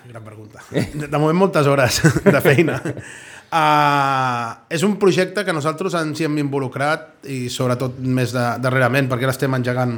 gran 0.07 0.23
pregunta. 0.23 0.63
De, 0.71 1.07
de 1.07 1.17
moment 1.19 1.37
moltes 1.37 1.67
hores 1.67 1.99
de 2.23 2.41
feina. 2.41 2.79
Uh, 3.47 4.55
és 4.75 4.83
un 4.83 4.97
projecte 4.99 5.43
que 5.47 5.55
nosaltres 5.55 5.93
ens 5.99 6.19
hi 6.19 6.25
hem 6.27 6.39
involucrat 6.41 7.27
i 7.31 7.45
sobretot 7.51 7.95
més 8.03 8.33
de, 8.35 8.43
darrerament 8.59 9.07
perquè 9.07 9.23
ara 9.23 9.35
estem 9.35 9.55
engegant 9.55 9.93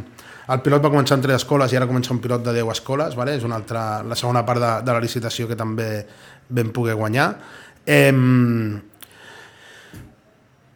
el 0.53 0.61
pilot 0.65 0.83
va 0.85 0.91
començar 0.93 1.17
en 1.17 1.23
tres 1.25 1.39
escoles 1.41 1.73
i 1.73 1.79
ara 1.79 1.87
comença 1.89 2.13
un 2.13 2.21
pilot 2.21 2.43
de 2.45 2.53
10 2.59 2.69
escoles 2.75 3.17
vale? 3.17 3.33
és 3.37 3.47
una 3.49 3.57
altra, 3.57 4.03
la 4.05 4.17
segona 4.17 4.43
part 4.45 4.61
de, 4.61 4.69
de 4.85 4.93
la 4.93 5.01
licitació 5.01 5.49
que 5.49 5.57
també 5.57 5.89
vam 6.53 6.69
poder 6.77 6.93
guanyar 7.01 7.25
eh, 7.89 8.13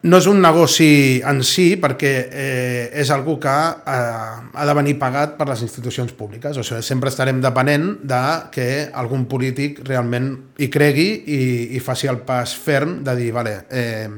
no 0.04 0.18
és 0.20 0.26
un 0.28 0.42
negoci 0.44 1.22
en 1.24 1.38
si 1.48 1.78
perquè 1.80 2.12
eh, 2.28 2.82
és 3.00 3.08
algú 3.14 3.38
que 3.40 3.48
eh, 3.48 4.34
ha 4.52 4.66
de 4.68 4.74
venir 4.76 4.98
pagat 5.00 5.38
per 5.38 5.46
les 5.48 5.62
institucions 5.64 6.12
públiques. 6.12 6.58
O 6.60 6.64
sigui, 6.66 6.82
sempre 6.84 7.08
estarem 7.08 7.40
depenent 7.40 7.86
de 8.04 8.22
que 8.52 8.68
algun 8.92 9.24
polític 9.30 9.80
realment 9.88 10.28
hi 10.60 10.68
cregui 10.68 11.08
i, 11.24 11.40
i 11.78 11.80
faci 11.80 12.10
el 12.12 12.20
pas 12.28 12.52
ferm 12.52 12.98
de 13.06 13.16
dir, 13.16 13.30
vale, 13.32 13.62
eh, 13.72 14.10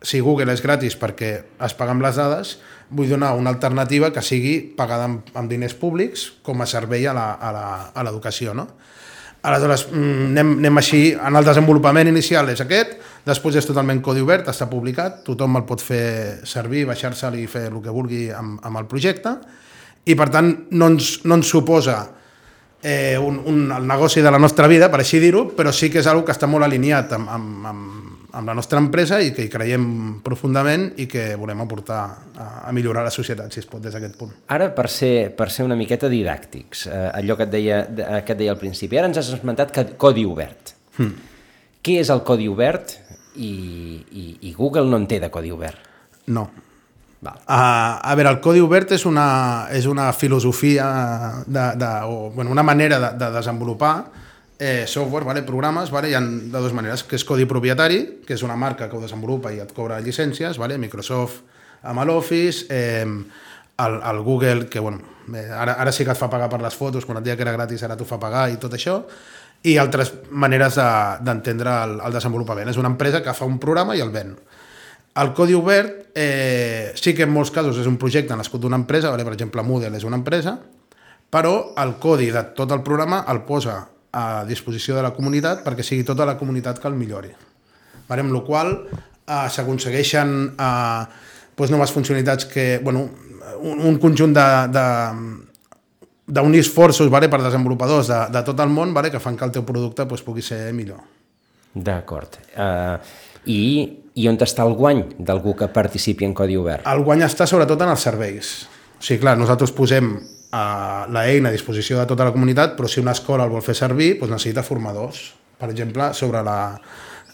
si 0.00 0.22
Google 0.24 0.56
és 0.56 0.64
gratis 0.64 0.96
perquè 0.96 1.30
es 1.68 1.76
paga 1.76 1.92
amb 1.92 2.06
les 2.06 2.16
dades, 2.16 2.56
vull 2.88 3.10
donar 3.10 3.34
una 3.36 3.52
alternativa 3.52 4.12
que 4.14 4.24
sigui 4.24 4.60
pagada 4.78 5.10
amb, 5.10 5.32
amb 5.36 5.52
diners 5.52 5.76
públics 5.76 6.30
com 6.46 6.62
a 6.62 6.70
servei 6.70 7.04
a 7.10 7.12
l'educació. 7.12 8.56
No? 8.56 8.70
Aleshores, 9.46 9.86
mm, 9.92 10.24
anem, 10.32 10.48
anem 10.58 10.80
així, 10.80 11.00
en 11.14 11.38
el 11.38 11.46
desenvolupament 11.46 12.08
inicial 12.10 12.48
és 12.50 12.60
aquest, 12.64 12.96
després 13.26 13.60
és 13.60 13.68
totalment 13.68 14.00
codi 14.02 14.24
obert, 14.24 14.48
està 14.50 14.66
publicat, 14.66 15.20
tothom 15.26 15.60
el 15.60 15.64
pot 15.68 15.82
fer 15.82 16.40
servir, 16.42 16.82
baixar-se'l 16.88 17.36
i 17.38 17.46
fer 17.46 17.68
el 17.70 17.78
que 17.84 17.94
vulgui 17.94 18.26
amb, 18.34 18.58
amb 18.66 18.82
el 18.82 18.88
projecte, 18.90 19.36
i 20.06 20.16
per 20.18 20.28
tant 20.34 20.50
no 20.70 20.90
ens, 20.90 21.20
no 21.24 21.38
ens 21.38 21.50
suposa 21.50 22.00
eh, 22.82 23.18
un, 23.18 23.38
un, 23.46 23.72
el 23.72 23.86
negoci 23.86 24.22
de 24.22 24.30
la 24.30 24.38
nostra 24.38 24.66
vida, 24.66 24.90
per 24.90 25.00
així 25.02 25.22
dir-ho, 25.22 25.46
però 25.54 25.72
sí 25.74 25.90
que 25.90 26.02
és 26.02 26.10
una 26.10 26.24
que 26.26 26.34
està 26.34 26.50
molt 26.50 26.66
alineat 26.66 27.14
amb, 27.14 27.30
amb, 27.30 27.70
amb, 27.70 27.95
amb 28.36 28.50
la 28.50 28.54
nostra 28.56 28.80
empresa 28.82 29.18
i 29.24 29.32
que 29.32 29.46
hi 29.46 29.50
creiem 29.52 29.86
profundament 30.24 30.90
i 31.00 31.06
que 31.08 31.30
volem 31.40 31.62
aportar 31.64 32.00
a, 32.36 32.48
a 32.68 32.74
millorar 32.76 33.06
la 33.06 33.12
societat, 33.14 33.54
si 33.54 33.62
es 33.62 33.68
pot, 33.70 33.80
des 33.82 33.96
d'aquest 33.96 34.18
punt. 34.20 34.34
Ara, 34.52 34.68
per 34.76 34.88
ser, 34.92 35.30
per 35.36 35.48
ser 35.52 35.64
una 35.64 35.78
miqueta 35.78 36.10
didàctics, 36.12 36.86
eh, 36.90 37.06
allò 37.22 37.38
que 37.38 37.46
et, 37.46 37.54
deia, 37.54 37.80
que 38.26 38.36
et 38.36 38.42
deia 38.42 38.52
al 38.52 38.60
principi, 38.60 39.00
ara 39.00 39.08
ens 39.10 39.22
has 39.22 39.32
esmentat 39.38 39.72
que 39.72 39.86
codi 40.00 40.26
obert. 40.28 40.74
Hmm. 40.98 41.16
Què 41.80 42.00
és 42.02 42.12
el 42.12 42.22
codi 42.26 42.50
obert 42.52 42.98
i, 43.36 43.50
i, 44.10 44.28
i 44.50 44.54
Google 44.56 44.86
no 44.90 45.00
en 45.00 45.08
té 45.08 45.20
de 45.22 45.32
codi 45.32 45.54
obert? 45.54 45.80
No. 46.34 46.48
Val. 47.24 47.40
Uh, 47.48 47.96
a 48.04 48.14
veure, 48.18 48.34
el 48.34 48.42
codi 48.44 48.60
obert 48.60 48.92
és 48.92 49.06
una, 49.08 49.26
és 49.72 49.88
una 49.88 50.10
filosofia, 50.12 50.86
de, 51.46 51.66
de, 51.80 51.90
o 52.04 52.30
bueno, 52.34 52.52
una 52.52 52.66
manera 52.66 53.00
de, 53.00 53.12
de 53.16 53.32
desenvolupar 53.38 53.96
eh, 54.58 54.84
software, 54.86 55.24
vale, 55.24 55.42
programes, 55.42 55.90
vale, 55.90 56.10
hi 56.10 56.14
ha 56.14 56.20
de 56.20 56.58
dues 56.58 56.74
maneres, 56.76 57.04
que 57.04 57.18
és 57.18 57.24
codi 57.24 57.46
propietari, 57.48 58.00
que 58.26 58.36
és 58.36 58.44
una 58.46 58.56
marca 58.56 58.88
que 58.88 58.96
ho 58.96 59.02
desenvolupa 59.02 59.52
i 59.52 59.60
et 59.60 59.72
cobra 59.76 60.00
llicències, 60.00 60.58
vale, 60.58 60.78
Microsoft 60.78 61.42
amb 61.86 62.02
l'Office, 62.08 62.66
eh, 62.70 63.04
el, 63.04 63.98
el 64.00 64.20
Google, 64.22 64.68
que 64.68 64.80
bueno, 64.80 65.02
eh, 65.34 65.48
ara, 65.52 65.74
ara 65.74 65.92
sí 65.92 66.04
que 66.04 66.14
et 66.14 66.18
fa 66.18 66.30
pagar 66.32 66.48
per 66.50 66.62
les 66.62 66.74
fotos, 66.74 67.04
quan 67.04 67.20
et 67.20 67.26
deia 67.26 67.36
que 67.36 67.44
era 67.44 67.54
gratis 67.54 67.82
ara 67.84 67.96
t'ho 67.96 68.06
fa 68.08 68.18
pagar 68.20 68.48
i 68.50 68.56
tot 68.60 68.74
això, 68.74 69.02
i 69.66 69.76
altres 69.80 70.12
maneres 70.30 70.76
d'entendre 70.76 71.70
de, 71.70 71.82
el, 71.84 71.98
el 72.06 72.16
desenvolupament. 72.16 72.70
És 72.70 72.78
una 72.80 72.92
empresa 72.92 73.22
que 73.22 73.34
fa 73.34 73.48
un 73.48 73.58
programa 73.62 73.96
i 73.96 74.02
el 74.04 74.12
ven. 74.14 74.34
El 75.16 75.32
codi 75.32 75.56
obert 75.56 76.10
eh, 76.14 76.92
sí 76.94 77.14
que 77.16 77.24
en 77.24 77.32
molts 77.32 77.50
casos 77.50 77.78
és 77.80 77.88
un 77.88 77.96
projecte 77.96 78.36
nascut 78.36 78.60
d'una 78.62 78.76
empresa, 78.76 79.10
vale? 79.10 79.24
per 79.24 79.32
exemple 79.32 79.64
Moodle 79.64 79.96
és 79.96 80.04
una 80.04 80.18
empresa, 80.20 80.58
però 81.32 81.72
el 81.82 81.96
codi 82.00 82.28
de 82.30 82.42
tot 82.56 82.72
el 82.72 82.84
programa 82.84 83.24
el 83.32 83.42
posa 83.48 83.78
a 84.16 84.44
disposició 84.48 84.96
de 84.96 85.04
la 85.04 85.12
comunitat 85.16 85.62
perquè 85.66 85.84
sigui 85.84 86.06
tota 86.08 86.26
la 86.28 86.36
comunitat 86.40 86.80
que 86.80 86.88
el 86.88 86.96
millori. 86.96 87.32
Vale? 88.08 88.24
Amb 88.24 88.32
la 88.32 88.42
qual 88.46 88.72
eh, 88.86 89.48
s'aconsegueixen 89.52 90.36
eh, 90.56 91.02
doncs 91.56 91.72
noves 91.72 91.92
funcionalitats 91.92 92.48
que, 92.48 92.78
bueno, 92.84 93.08
un, 93.60 93.82
un 93.90 93.98
conjunt 94.00 94.34
de, 94.36 94.46
de, 94.72 94.86
d'unir 96.26 96.62
esforços 96.64 97.10
vale, 97.12 97.28
per 97.32 97.40
desenvolupadors 97.42 98.10
de, 98.10 98.20
de 98.34 98.42
tot 98.46 98.60
el 98.64 98.72
món 98.72 98.94
vale, 98.96 99.12
que 99.12 99.22
fan 99.22 99.36
que 99.36 99.46
el 99.46 99.54
teu 99.54 99.64
producte 99.68 100.06
pues, 100.08 100.24
pugui 100.26 100.44
ser 100.44 100.72
millor. 100.76 101.00
D'acord. 101.76 102.38
Uh, 102.56 102.96
i, 103.52 103.60
I 104.16 104.30
on 104.30 104.38
està 104.42 104.64
el 104.64 104.74
guany 104.78 105.02
d'algú 105.18 105.54
que 105.58 105.68
participi 105.72 106.26
en 106.26 106.34
codi 106.34 106.56
obert? 106.58 106.86
El 106.88 107.04
guany 107.06 107.22
està 107.26 107.46
sobretot 107.46 107.84
en 107.84 107.92
els 107.92 108.06
serveis. 108.08 108.54
O 108.96 109.04
sigui, 109.04 109.20
clar, 109.22 109.36
nosaltres 109.38 109.74
posem 109.76 110.14
eh, 110.52 111.02
la 111.12 111.26
eina 111.28 111.50
a 111.50 111.54
disposició 111.54 112.00
de 112.00 112.06
tota 112.10 112.26
la 112.28 112.34
comunitat, 112.34 112.76
però 112.78 112.88
si 112.88 113.02
una 113.02 113.14
escola 113.16 113.46
el 113.46 113.52
vol 113.52 113.64
fer 113.64 113.76
servir, 113.78 114.14
doncs 114.20 114.36
necessita 114.36 114.64
formadors, 114.66 115.22
per 115.58 115.70
exemple, 115.72 116.12
sobre 116.14 116.42
la, 116.46 116.58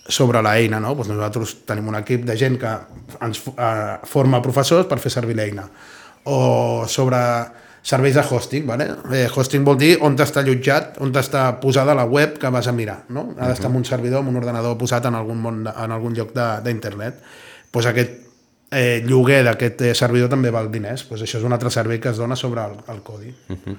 sobre 0.08 0.42
l'eina. 0.42 0.80
No? 0.82 0.94
Doncs 0.98 1.12
nosaltres 1.12 1.56
tenim 1.68 1.90
un 1.92 1.98
equip 2.00 2.26
de 2.28 2.36
gent 2.38 2.58
que 2.60 2.76
ens 3.22 3.42
eh, 3.52 3.98
forma 4.08 4.42
professors 4.44 4.88
per 4.90 5.00
fer 5.02 5.12
servir 5.14 5.36
l'eina. 5.38 5.66
O 6.30 6.86
sobre 6.86 7.18
serveis 7.82 8.14
de 8.14 8.22
hosting. 8.22 8.66
Vale? 8.66 8.88
Eh, 9.12 9.28
hosting 9.28 9.64
vol 9.66 9.78
dir 9.78 9.96
on 10.06 10.16
està 10.22 10.42
allotjat, 10.42 10.98
on 11.02 11.12
està 11.18 11.48
posada 11.62 11.96
la 11.98 12.06
web 12.06 12.38
que 12.40 12.50
vas 12.50 12.68
a 12.70 12.74
mirar. 12.74 13.02
No? 13.10 13.32
Ha 13.38 13.50
d'estar 13.50 13.70
en 13.70 13.80
un 13.82 13.86
servidor, 13.86 14.22
en 14.22 14.30
un 14.30 14.42
ordenador 14.42 14.78
posat 14.78 15.10
en 15.10 15.18
algun, 15.18 15.40
món, 15.42 15.64
en 15.66 15.94
algun 15.94 16.14
lloc 16.16 16.32
d'internet. 16.34 17.22
Pues 17.72 17.88
aquest 17.88 18.20
eh, 18.72 19.02
lloguer 19.04 19.42
d'aquest 19.44 19.84
eh, 19.84 19.92
servidor 19.94 20.30
també 20.32 20.50
val 20.50 20.70
diners. 20.72 21.04
Pues 21.08 21.22
això 21.22 21.38
és 21.38 21.46
un 21.46 21.52
altre 21.52 21.70
servei 21.70 22.00
que 22.00 22.10
es 22.10 22.18
dona 22.18 22.36
sobre 22.38 22.64
el, 22.64 22.78
el 22.88 23.02
codi. 23.04 23.34
Uh 23.48 23.56
-huh. 23.56 23.76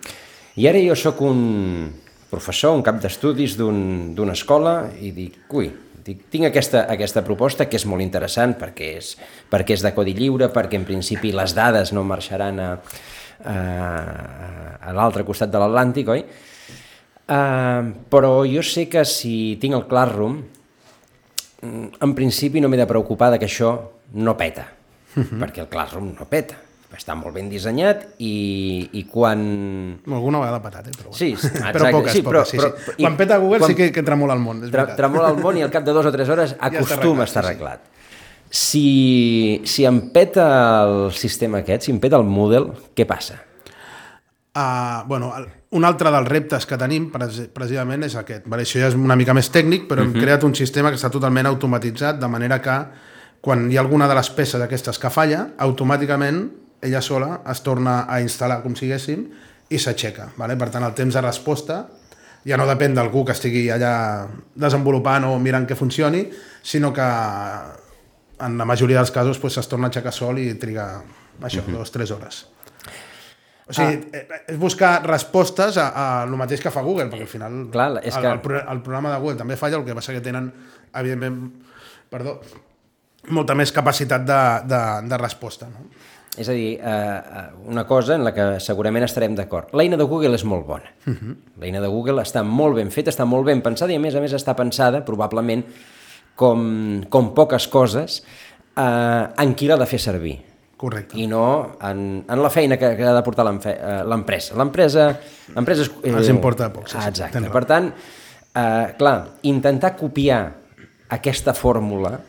I 0.56 0.68
ara 0.68 0.80
jo 0.80 0.96
sóc 0.96 1.22
un 1.22 1.92
professor, 2.30 2.76
un 2.76 2.84
cap 2.84 3.02
d'estudis 3.02 3.58
d'una 3.58 4.22
un, 4.22 4.32
escola 4.32 4.90
i 5.02 5.12
dic, 5.12 5.38
ui, 5.50 5.72
dic, 6.04 6.30
tinc 6.30 6.46
aquesta, 6.46 6.86
aquesta 6.90 7.24
proposta 7.24 7.68
que 7.70 7.78
és 7.78 7.86
molt 7.86 8.02
interessant 8.02 8.56
perquè 8.58 8.98
és, 8.98 9.18
perquè 9.50 9.74
és 9.74 9.82
de 9.82 9.94
codi 9.94 10.14
lliure, 10.14 10.50
perquè 10.50 10.76
en 10.76 10.86
principi 10.86 11.32
les 11.32 11.54
dades 11.54 11.94
no 11.94 12.04
marxaran 12.04 12.60
a, 12.60 12.82
a, 13.46 13.58
a 14.82 14.94
l'altre 14.94 15.24
costat 15.24 15.50
de 15.50 15.58
l'Atlàntic, 15.58 16.08
oi? 16.08 16.26
Uh, 17.24 17.94
però 18.10 18.44
jo 18.46 18.62
sé 18.62 18.90
que 18.90 19.06
si 19.06 19.58
tinc 19.62 19.74
el 19.74 19.88
Classroom, 19.88 20.44
en 22.02 22.14
principi 22.14 22.60
no 22.60 22.68
m'he 22.68 22.78
de 22.78 22.86
preocupar 22.86 23.32
de 23.32 23.40
que 23.40 23.46
això 23.46 23.80
no 24.14 24.38
peta 24.38 24.83
uh 25.16 25.24
-huh. 25.24 25.40
perquè 25.40 25.60
el 25.62 25.70
Classroom 25.70 26.14
no 26.14 26.26
peta 26.30 26.56
està 26.94 27.16
molt 27.18 27.34
ben 27.34 27.50
dissenyat 27.50 28.06
i, 28.22 28.90
i 29.00 29.04
quan... 29.10 29.40
Alguna 30.06 30.42
vegada 30.44 30.60
patat, 30.62 30.88
eh? 30.88 30.92
però, 30.94 31.10
bueno. 31.10 31.18
sí, 31.18 31.32
exacte. 31.38 31.72
però 31.74 31.92
poques, 31.92 32.14
sí, 32.14 32.22
però, 32.22 32.44
poques, 32.44 32.52
sí, 32.52 32.58
però, 32.58 32.70
sí. 32.86 33.02
Quan 33.02 33.18
peta 33.18 33.38
Google 33.42 33.60
quan, 33.64 33.72
sí 33.72 33.78
que, 33.80 33.92
que 33.96 34.04
tremola 34.06 34.36
el 34.38 34.44
món, 34.44 34.62
és 34.68 34.74
tra, 34.74 34.86
Tremola 34.98 35.32
el 35.34 35.42
món 35.42 35.58
i 35.58 35.66
al 35.66 35.72
cap 35.74 35.88
de 35.88 35.96
dues 35.96 36.06
o 36.06 36.14
tres 36.14 36.30
hores 36.30 36.56
acostuma 36.70 37.24
ja 37.24 37.26
a 37.26 37.32
estar 37.32 37.44
arreglat. 37.46 37.90
Si, 38.54 39.64
si 39.66 39.88
em 39.90 39.98
peta 40.14 40.46
el 40.84 41.10
sistema 41.18 41.64
aquest, 41.64 41.88
si 41.88 41.96
em 41.96 41.98
peta 42.00 42.20
el 42.22 42.28
Moodle, 42.30 42.78
què 42.94 43.08
passa? 43.10 43.40
Uh, 44.54 45.02
bueno, 45.10 45.32
un 45.74 45.86
altre 45.88 46.12
dels 46.14 46.30
reptes 46.30 46.68
que 46.70 46.78
tenim 46.78 47.08
precisament 47.10 48.06
és 48.06 48.14
aquest. 48.20 48.46
Vale, 48.46 48.68
això 48.68 48.78
ja 48.78 48.92
és 48.92 48.98
una 49.00 49.18
mica 49.18 49.34
més 49.34 49.50
tècnic, 49.50 49.88
però 49.90 50.04
uh 50.04 50.06
-huh. 50.06 50.12
hem 50.12 50.14
mhm. 50.14 50.22
creat 50.22 50.44
un 50.46 50.54
sistema 50.54 50.92
que 50.92 51.02
està 51.02 51.10
totalment 51.10 51.48
automatitzat, 51.48 52.20
de 52.22 52.28
manera 52.28 52.62
que 52.62 52.78
quan 53.44 53.66
hi 53.68 53.76
ha 53.76 53.82
alguna 53.84 54.08
de 54.08 54.16
les 54.16 54.30
peces 54.32 54.62
d'aquestes 54.62 55.00
que 55.04 55.12
falla, 55.12 55.50
automàticament 55.66 56.46
ella 56.84 57.02
sola 57.04 57.42
es 57.52 57.60
torna 57.64 58.04
a 58.08 58.22
instal·lar 58.24 58.62
com 58.64 58.76
siguéssim 58.80 59.26
i 59.68 59.80
s'aixeca. 59.80 60.30
Vale? 60.40 60.56
Per 60.60 60.70
tant, 60.72 60.86
el 60.88 60.96
temps 60.96 61.18
de 61.18 61.24
resposta 61.24 61.82
ja 62.48 62.60
no 62.60 62.68
depèn 62.68 62.96
d'algú 62.96 63.26
que 63.28 63.36
estigui 63.36 63.66
allà 63.72 63.94
desenvolupant 64.56 65.28
o 65.28 65.36
mirant 65.44 65.68
que 65.68 65.76
funcioni, 65.80 66.24
sinó 66.64 66.94
que 66.96 67.10
en 68.44 68.58
la 68.58 68.68
majoria 68.68 69.00
dels 69.00 69.12
casos 69.12 69.40
pues, 69.40 69.58
es 69.60 69.68
torna 69.68 69.88
a 69.88 69.92
aixecar 69.92 70.16
sol 70.16 70.40
i 70.40 70.54
triga 70.60 70.88
això, 71.42 71.60
uh 71.60 71.68
-huh. 71.68 71.78
dues, 71.78 71.92
tres 71.92 72.12
hores. 72.12 72.46
O 73.68 73.74
sigui, 73.74 74.08
ah. 74.12 74.44
és 74.48 74.58
buscar 74.60 75.06
respostes 75.06 75.78
a, 75.78 75.88
a 75.96 76.24
el 76.24 76.36
mateix 76.36 76.62
que 76.62 76.72
fa 76.72 76.82
Google, 76.82 77.10
perquè 77.10 77.22
al 77.22 77.28
final 77.28 77.70
Clar, 77.72 78.00
és 78.04 78.16
el, 78.16 78.22
que... 78.22 78.28
el, 78.28 78.64
el 78.72 78.82
programa 78.82 79.14
de 79.14 79.20
Google 79.20 79.38
també 79.38 79.56
falla, 79.56 79.78
el 79.78 79.86
que 79.86 79.96
passa 79.96 80.14
que 80.14 80.22
tenen, 80.22 80.54
evidentment, 80.94 81.64
perdó, 82.10 82.42
molta 83.30 83.56
més 83.56 83.72
capacitat 83.72 84.26
de, 84.28 84.42
de, 84.68 84.82
de 85.10 85.20
resposta. 85.22 85.70
No? 85.72 85.88
És 86.34 86.50
a 86.50 86.54
dir, 86.58 86.80
eh, 86.82 87.42
una 87.70 87.86
cosa 87.86 88.16
en 88.16 88.24
la 88.26 88.34
que 88.34 88.46
segurament 88.64 89.06
estarem 89.06 89.36
d'acord. 89.38 89.70
L'eina 89.78 90.00
de 90.00 90.08
Google 90.10 90.34
és 90.34 90.44
molt 90.44 90.66
bona. 90.66 90.90
Uh 91.06 91.14
-huh. 91.14 91.36
L'eina 91.62 91.82
de 91.82 91.88
Google 91.88 92.22
està 92.22 92.44
molt 92.44 92.76
ben 92.76 92.90
feta, 92.92 93.12
està 93.12 93.26
molt 93.26 93.46
ben 93.46 93.62
pensada 93.62 93.92
i 93.94 93.96
a 93.96 94.00
més 94.00 94.16
a 94.16 94.20
més 94.20 94.34
està 94.34 94.56
pensada 94.56 95.06
probablement 95.06 95.64
com, 96.36 97.04
com 97.10 97.34
poques 97.34 97.68
coses 97.68 98.24
eh, 98.76 99.28
en 99.38 99.54
qui 99.54 99.68
l'ha 99.68 99.78
de 99.78 99.86
fer 99.86 100.00
servir. 100.00 100.42
Correcte. 100.76 101.18
I 101.18 101.28
no 101.28 101.78
en, 101.82 102.26
en 102.28 102.42
la 102.42 102.50
feina 102.50 102.78
que, 102.78 102.96
que 102.98 103.04
ha 103.04 103.14
de 103.14 103.22
portar 103.22 103.46
eh, 103.46 104.04
l'empresa. 104.04 104.56
L'empresa... 104.56 105.20
L'empresa 105.56 105.84
eh, 106.04 106.10
ens 106.10 106.30
importa 106.30 106.74
poc. 106.74 106.88
Sí, 106.88 106.98
exacte. 106.98 107.40
Per 107.42 107.66
tant, 107.66 107.94
eh, 108.56 108.96
clar, 108.98 109.28
intentar 109.44 109.96
copiar 109.96 110.52
aquesta 111.10 111.54
fórmula 111.54 112.20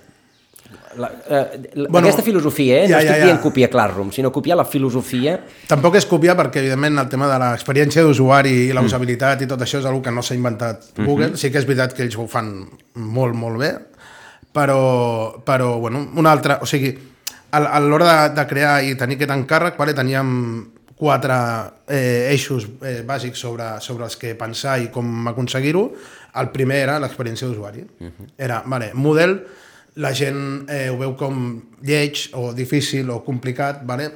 la, 0.97 1.11
eh, 1.29 1.71
la, 1.75 1.89
bueno, 1.89 2.07
aquesta 2.07 2.23
filosofia, 2.23 2.83
eh? 2.83 2.89
no 2.89 2.95
ja, 2.95 3.01
estic 3.03 3.13
ja, 3.13 3.19
ja. 3.21 3.29
dient 3.29 3.41
copiar 3.43 3.71
Classroom, 3.71 4.13
sinó 4.13 4.31
copiar 4.33 4.59
la 4.61 4.67
filosofia... 4.69 5.39
Tampoc 5.71 5.99
és 6.01 6.07
copiar 6.11 6.37
perquè, 6.39 6.63
evidentment, 6.63 6.99
el 7.03 7.09
tema 7.13 7.29
de 7.31 7.39
l'experiència 7.43 8.05
d'usuari 8.07 8.55
i 8.69 8.73
la 8.73 8.83
mm. 8.83 8.91
usabilitat 8.91 9.41
mm. 9.41 9.47
i 9.47 9.51
tot 9.55 9.65
això 9.67 9.81
és 9.81 9.89
una 9.91 10.03
que 10.05 10.15
no 10.15 10.23
s'ha 10.23 10.37
inventat 10.39 10.85
mm-hmm. 10.85 11.07
Google. 11.07 11.29
Mm 11.29 11.33
-hmm. 11.33 11.43
Sí 11.43 11.51
que 11.51 11.59
és 11.59 11.67
veritat 11.67 11.95
que 11.95 12.03
ells 12.03 12.17
ho 12.17 12.27
fan 12.27 12.53
molt, 12.95 13.35
molt 13.35 13.59
bé, 13.59 13.73
però, 14.53 15.43
però 15.45 15.79
bueno, 15.81 16.09
una 16.17 16.33
altra... 16.33 16.59
O 16.63 16.67
sigui, 16.67 16.95
a 17.51 17.81
l'hora 17.81 18.29
de, 18.29 18.35
de 18.35 18.47
crear 18.47 18.83
i 18.85 18.95
tenir 18.97 19.17
aquest 19.17 19.31
encàrrec, 19.31 19.77
vale, 19.79 19.95
teníem 19.95 20.71
quatre 20.97 21.35
eh, 21.89 22.31
eixos 22.33 22.67
eh, 22.83 23.03
bàsics 23.07 23.39
sobre, 23.39 23.81
sobre 23.81 24.05
els 24.05 24.17
que 24.17 24.35
pensar 24.39 24.79
i 24.81 24.89
com 24.95 25.29
aconseguir-ho. 25.29 25.85
El 26.41 26.51
primer 26.55 26.81
era 26.87 26.99
l'experiència 27.03 27.49
d'usuari. 27.49 27.83
Uh 27.83 28.07
-huh. 28.07 28.31
Era, 28.39 28.63
vale, 28.67 28.93
model, 28.95 29.45
la 30.03 30.13
gent 30.17 30.71
eh, 30.73 30.89
ho 30.91 30.97
veu 30.99 31.15
com 31.19 31.43
lleig 31.87 32.29
o 32.35 32.53
difícil 32.57 33.11
o 33.15 33.23
complicat, 33.27 33.85
vale? 33.87 34.11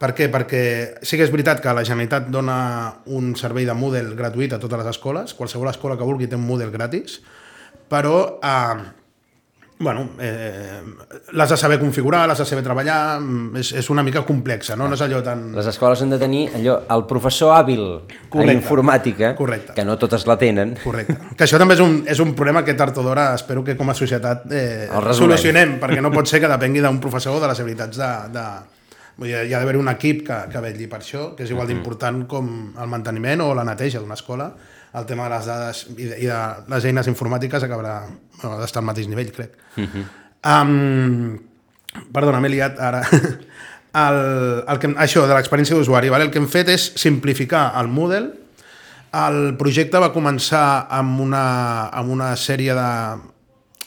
per 0.00 0.14
què? 0.16 0.30
Perquè 0.32 0.62
sí 1.04 1.18
que 1.18 1.26
és 1.26 1.32
veritat 1.32 1.60
que 1.60 1.74
la 1.76 1.84
Generalitat 1.84 2.30
dona 2.32 2.56
un 3.12 3.34
servei 3.36 3.66
de 3.68 3.74
Moodle 3.76 4.16
gratuït 4.16 4.54
a 4.56 4.60
totes 4.62 4.80
les 4.80 4.88
escoles, 4.94 5.34
qualsevol 5.36 5.68
escola 5.68 5.98
que 6.00 6.08
vulgui 6.08 6.28
té 6.30 6.38
un 6.38 6.46
Moodle 6.48 6.70
gratis, 6.72 7.18
però 7.92 8.14
eh, 8.40 8.78
bueno, 9.80 10.10
eh, 10.20 10.82
l'has 11.32 11.48
de 11.48 11.56
saber 11.56 11.78
configurar, 11.80 12.26
l'has 12.28 12.38
de 12.38 12.44
saber 12.44 12.62
treballar, 12.62 13.18
mm, 13.18 13.56
és, 13.56 13.72
és 13.80 13.88
una 13.90 14.02
mica 14.04 14.20
complexa, 14.28 14.76
no? 14.76 14.86
no 14.86 14.94
és 14.94 15.00
allò 15.06 15.22
tan... 15.24 15.46
Les 15.56 15.70
escoles 15.72 16.02
han 16.04 16.12
de 16.12 16.18
tenir 16.20 16.42
allò, 16.58 16.74
el 16.92 17.06
professor 17.08 17.54
hàbil 17.56 17.80
correcte, 18.28 18.52
a 18.52 18.56
informàtica, 18.58 19.30
correcte. 19.38 19.72
que 19.78 19.86
no 19.88 19.96
totes 19.98 20.26
la 20.28 20.36
tenen. 20.40 20.74
Correcte. 20.84 21.16
Que 21.32 21.46
això 21.46 21.58
també 21.60 21.78
és 21.78 21.80
un, 21.80 22.02
és 22.04 22.20
un 22.20 22.34
problema 22.36 22.60
que 22.66 22.74
tard 22.76 23.00
o 23.00 23.04
d'hora 23.06 23.30
espero 23.38 23.64
que 23.64 23.78
com 23.78 23.88
a 23.88 23.96
societat 23.96 24.44
eh, 24.52 24.90
solucionem, 25.16 25.78
perquè 25.80 26.04
no 26.04 26.12
pot 26.12 26.28
ser 26.28 26.42
que 26.44 26.50
depengui 26.52 26.84
d'un 26.84 27.00
professor 27.00 27.38
o 27.38 27.40
de 27.40 27.48
les 27.48 27.64
habilitats 27.64 28.02
de... 28.04 28.12
de 28.36 28.44
Vull 29.20 29.28
dir, 29.28 29.40
hi 29.50 29.52
ha 29.52 29.58
d'haver 29.60 29.76
un 29.76 29.90
equip 29.90 30.22
que, 30.24 30.36
que 30.48 30.60
vetlli 30.64 30.86
per 30.88 31.02
això, 31.02 31.26
que 31.36 31.44
és 31.44 31.50
igual 31.52 31.68
d'important 31.68 32.22
com 32.30 32.46
el 32.80 32.88
manteniment 32.88 33.42
o 33.44 33.50
la 33.56 33.66
neteja 33.68 34.00
d'una 34.00 34.16
escola 34.16 34.46
el 34.94 35.06
tema 35.06 35.28
de 35.28 35.34
les 35.36 35.46
dades 35.46 35.84
i 35.96 36.08
de, 36.08 36.16
i 36.24 36.26
de 36.26 36.40
les 36.72 36.88
eines 36.90 37.08
informàtiques 37.10 37.62
acabarà 37.62 38.00
bueno, 38.40 38.58
d'estar 38.60 38.82
al 38.82 38.88
mateix 38.88 39.08
nivell, 39.08 39.30
crec. 39.32 39.54
Uh 39.76 39.84
-huh. 39.84 40.04
um, 40.50 41.38
perdona, 42.12 42.40
m'he 42.40 42.48
liat 42.48 42.80
ara. 42.80 43.02
el, 44.06 44.64
el 44.68 44.78
que, 44.78 44.88
això, 44.96 45.26
de 45.26 45.34
l'experiència 45.34 45.76
d'usuari. 45.76 46.08
Vale? 46.08 46.24
El 46.24 46.30
que 46.30 46.38
hem 46.38 46.48
fet 46.48 46.68
és 46.68 46.92
simplificar 46.96 47.72
el 47.80 47.88
Moodle. 47.88 48.30
El 49.12 49.56
projecte 49.58 49.98
va 49.98 50.12
començar 50.12 50.86
amb 50.88 51.20
una, 51.20 51.88
amb 51.88 52.10
una 52.10 52.36
sèrie 52.36 52.74
de, 52.74 52.90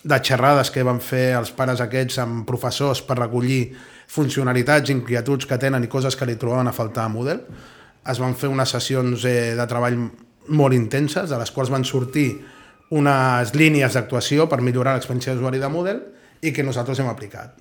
de 0.03 0.19
xerrades 0.19 0.71
que 0.71 0.83
van 0.83 0.99
fer 0.99 1.33
els 1.37 1.51
pares 1.51 1.79
aquests 1.81 2.19
amb 2.19 2.43
professors 2.47 3.01
per 3.01 3.17
recollir 3.17 3.73
funcionalitats, 4.07 4.91
inquietuds 4.91 5.47
que 5.47 5.57
tenen 5.57 5.83
i 5.83 5.87
coses 5.87 6.15
que 6.15 6.25
li 6.25 6.35
trobaven 6.35 6.67
a 6.67 6.75
faltar 6.75 7.05
a 7.05 7.09
Moodle. 7.09 7.39
Es 8.11 8.19
van 8.19 8.35
fer 8.35 8.49
unes 8.51 8.69
sessions 8.69 9.23
eh, 9.25 9.55
de 9.55 9.67
treball 9.67 9.95
molt 10.47 10.75
intenses, 10.75 11.29
de 11.29 11.39
les 11.39 11.51
quals 11.51 11.71
van 11.71 11.85
sortir 11.87 12.27
unes 12.93 13.53
línies 13.55 13.95
d'actuació 13.95 14.47
per 14.49 14.61
millorar 14.61 14.95
l'experiència 14.97 15.33
d'usuari 15.33 15.61
de 15.61 15.69
Moodle 15.71 15.99
i 16.41 16.51
que 16.53 16.65
nosaltres 16.65 16.99
hem 16.99 17.09
aplicat. 17.09 17.55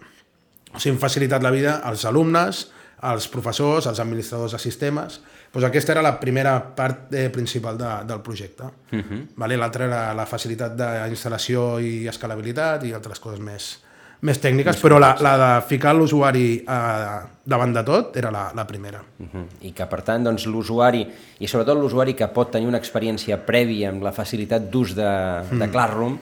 O 0.73 0.81
sigui, 0.81 0.95
hem 0.95 1.01
facilitat 1.01 1.45
la 1.45 1.53
vida 1.55 1.79
als 1.89 2.05
alumnes, 2.09 2.67
als 3.03 3.27
professors, 3.29 3.87
als 3.87 4.01
administradors 4.01 4.53
de 4.53 4.59
sistemes. 4.63 5.21
Pues 5.53 5.65
aquesta 5.65 5.93
era 5.93 6.03
la 6.03 6.19
primera 6.21 6.55
part 6.75 7.13
eh, 7.15 7.29
principal 7.31 7.79
de, 7.79 7.91
del 8.09 8.21
projecte. 8.23 8.65
Uh 8.93 8.99
-huh. 8.99 9.27
vale? 9.37 9.57
L'altra 9.57 9.85
era 9.85 10.15
la 10.15 10.27
facilitat 10.27 10.77
d'instal·lació 10.77 11.81
i 11.81 12.09
escalabilitat 12.09 12.85
i 12.85 12.93
altres 12.93 13.21
coses 13.21 13.41
més, 13.41 13.79
més 14.23 14.39
tècniques, 14.39 14.77
més 14.77 14.83
però 14.85 14.99
la, 15.03 15.13
la 15.23 15.33
de 15.41 15.51
ficar 15.67 15.95
l'usuari 15.99 16.47
eh, 16.63 17.15
davant 17.45 17.73
de 17.75 17.83
tot 17.87 18.17
era 18.21 18.31
la, 18.35 18.45
la 18.55 18.67
primera. 18.67 19.01
Uh 19.19 19.27
-huh. 19.27 19.47
I 19.69 19.73
que, 19.73 19.87
per 19.87 20.03
tant, 20.03 20.25
doncs, 20.25 20.47
l'usuari, 20.47 21.07
i 21.39 21.47
sobretot 21.49 21.79
l'usuari 21.79 22.15
que 22.15 22.29
pot 22.29 22.51
tenir 22.51 22.69
una 22.69 22.79
experiència 22.79 23.39
prèvia 23.45 23.89
amb 23.89 24.03
la 24.03 24.13
facilitat 24.13 24.71
d'ús 24.71 24.95
de, 24.95 25.43
mm. 25.51 25.59
de 25.59 25.71
Classroom, 25.71 26.19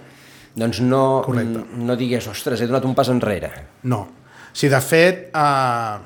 doncs 0.55 0.81
no, 0.81 1.25
no 1.77 1.97
digués, 1.97 2.27
ostres, 2.27 2.61
he 2.61 2.67
donat 2.67 2.85
un 2.85 2.95
pas 2.95 3.09
enrere. 3.09 3.51
No. 3.83 4.09
Si 4.53 4.69
de 4.69 4.81
fet, 4.81 5.31
eh, 5.35 5.99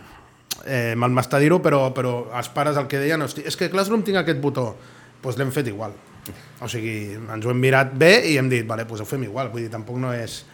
eh, 0.67 0.95
me'l 0.97 1.11
m'està 1.11 1.39
dir-ho, 1.39 1.61
però, 1.63 1.93
però 1.95 2.27
els 2.37 2.49
pares 2.49 2.77
el 2.77 2.87
que 2.87 2.99
deien, 2.99 3.23
és 3.23 3.57
que 3.57 3.71
Classroom 3.71 4.03
tinc 4.03 4.17
aquest 4.17 4.41
botó, 4.41 4.77
doncs 5.23 5.39
l'hem 5.39 5.53
fet 5.53 5.69
igual. 5.69 5.93
O 6.61 6.69
sigui, 6.69 7.15
ens 7.15 7.45
ho 7.45 7.51
hem 7.51 7.61
mirat 7.61 7.93
bé 7.93 8.27
i 8.31 8.37
hem 8.37 8.49
dit, 8.49 8.67
vale, 8.67 8.85
doncs 8.85 9.01
ho 9.01 9.05
fem 9.05 9.23
igual, 9.23 9.51
vull 9.53 9.63
dir, 9.63 9.71
tampoc 9.71 9.97
no 9.97 10.13
és 10.13 10.45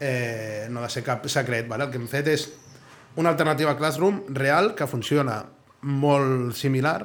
eh, 0.00 0.66
no 0.70 0.80
ha 0.80 0.88
de 0.88 0.92
ser 0.96 1.04
cap 1.06 1.28
secret. 1.28 1.68
Vale? 1.68 1.86
El 1.86 1.92
que 1.92 2.00
hem 2.00 2.08
fet 2.10 2.28
és 2.32 2.48
una 3.20 3.30
alternativa 3.30 3.72
a 3.72 3.78
Classroom 3.78 4.22
real 4.34 4.74
que 4.74 4.88
funciona 4.90 5.42
molt 5.82 6.56
similar. 6.56 6.98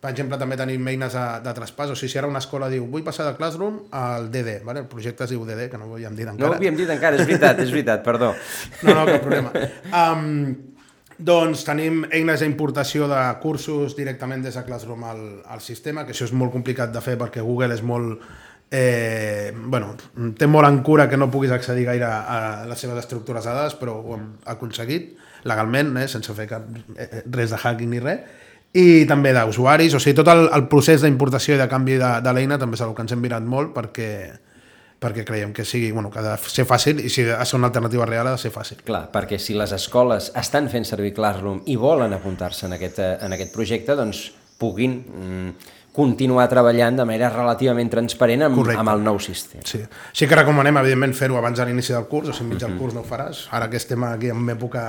Per 0.00 0.12
exemple, 0.12 0.38
també 0.38 0.58
tenim 0.60 0.86
eines 0.86 1.14
de, 1.16 1.24
de 1.42 1.52
traspàs. 1.56 1.90
O 1.90 1.96
sigui, 1.98 2.12
si 2.12 2.20
ara 2.20 2.28
una 2.30 2.42
escola 2.42 2.68
diu 2.70 2.86
vull 2.90 3.04
passar 3.06 3.26
de 3.26 3.34
Classroom 3.38 3.80
al 3.96 4.30
DD, 4.30 4.60
vale? 4.66 4.84
el 4.84 4.90
projecte 4.90 5.24
es 5.24 5.32
diu 5.32 5.42
DD, 5.48 5.66
que 5.72 5.80
no 5.80 5.88
ho 5.90 5.96
havíem 5.96 6.14
dit 6.14 6.28
encara. 6.28 6.44
No 6.44 6.54
ho 6.54 6.60
havíem 6.60 6.78
dit 6.78 6.90
encara, 6.92 7.18
és 7.18 7.26
veritat, 7.26 7.60
és 7.64 7.74
veritat, 7.74 8.04
perdó. 8.06 8.32
No, 8.86 8.94
no, 8.94 9.06
cap 9.08 9.24
problema. 9.24 9.50
Um, 9.90 10.76
doncs 11.16 11.64
tenim 11.64 12.02
eines 12.12 12.44
d'importació 12.44 13.08
de 13.08 13.22
cursos 13.40 13.96
directament 13.96 14.44
des 14.44 14.58
de 14.58 14.64
Classroom 14.66 15.06
al, 15.08 15.22
al 15.48 15.64
sistema, 15.64 16.04
que 16.04 16.12
això 16.12 16.28
és 16.28 16.34
molt 16.36 16.52
complicat 16.52 16.92
de 16.92 17.00
fer 17.00 17.16
perquè 17.18 17.42
Google 17.42 17.72
és 17.74 17.82
molt 17.82 18.20
eh, 18.70 19.52
bueno, 19.54 19.94
té 20.38 20.48
molt 20.50 20.68
en 20.68 20.80
cura 20.82 21.08
que 21.08 21.16
no 21.16 21.30
puguis 21.30 21.52
accedir 21.54 21.86
gaire 21.86 22.08
a 22.08 22.64
les 22.68 22.80
seves 22.80 22.98
estructures 23.04 23.44
de 23.44 23.54
dades, 23.54 23.76
però 23.78 23.98
ho 24.00 24.16
hem 24.16 24.26
aconseguit 24.52 25.14
legalment, 25.46 25.94
eh, 26.00 26.08
sense 26.08 26.34
fer 26.34 26.48
cap, 26.50 26.66
eh, 26.96 27.22
res 27.30 27.54
de 27.54 27.60
hacking 27.62 27.90
ni 27.90 28.02
res, 28.02 28.42
i 28.76 29.06
també 29.08 29.32
d'usuaris, 29.32 29.94
o 29.94 30.00
sigui, 30.02 30.16
tot 30.18 30.28
el, 30.28 30.48
el 30.52 30.66
procés 30.68 31.04
d'importació 31.04 31.54
i 31.54 31.60
de 31.60 31.68
canvi 31.70 31.96
de, 32.00 32.10
de 32.20 32.34
l'eina 32.34 32.58
també 32.60 32.76
és 32.76 32.82
una 32.84 32.96
que 32.96 33.06
ens 33.06 33.14
hem 33.14 33.22
mirat 33.22 33.46
molt 33.46 33.72
perquè, 33.76 34.10
perquè 35.00 35.24
creiem 35.24 35.54
que 35.56 35.64
sigui, 35.64 35.92
bueno, 35.94 36.10
que 36.10 36.20
ha 36.20 36.24
de 36.26 36.34
ser 36.50 36.66
fàcil 36.68 37.00
i 37.00 37.12
si 37.12 37.24
ha 37.24 37.38
de 37.38 37.46
ser 37.46 37.60
una 37.60 37.70
alternativa 37.70 38.04
real 38.08 38.28
ha 38.28 38.34
de 38.34 38.42
ser 38.42 38.52
fàcil. 38.52 38.82
Clar, 38.84 39.06
perquè 39.14 39.38
si 39.40 39.56
les 39.56 39.72
escoles 39.72 40.32
estan 40.36 40.68
fent 40.72 40.84
servir 40.84 41.14
Classroom 41.16 41.62
i 41.72 41.78
volen 41.80 42.12
apuntar-se 42.16 42.66
en, 42.66 42.76
aquest, 42.76 43.00
en 43.00 43.38
aquest 43.38 43.54
projecte, 43.54 43.96
doncs 43.96 44.26
puguin 44.60 44.98
mm, 45.04 45.72
continuar 45.96 46.44
treballant 46.52 47.00
de 47.00 47.08
manera 47.08 47.30
relativament 47.32 47.90
transparent 47.92 48.46
amb, 48.50 48.62
amb 48.76 48.92
el 48.92 49.04
nou 49.04 49.20
sistema. 49.22 49.64
Sí. 49.64 49.80
sí 50.12 50.28
que 50.28 50.36
recomanem, 50.36 50.76
evidentment, 50.82 51.16
fer-ho 51.16 51.40
abans 51.40 51.56
de 51.56 51.66
l'inici 51.68 51.96
del 51.96 52.04
curs, 52.10 52.28
o 52.28 52.36
sigui, 52.36 52.50
enmig 52.50 52.62
del 52.62 52.74
mhm. 52.74 52.80
curs 52.82 52.96
no 52.96 53.04
ho 53.04 53.08
faràs. 53.08 53.46
Ara 53.56 53.70
que 53.72 53.80
estem 53.80 54.04
aquí 54.04 54.32
en 54.34 54.44
època 54.52 54.86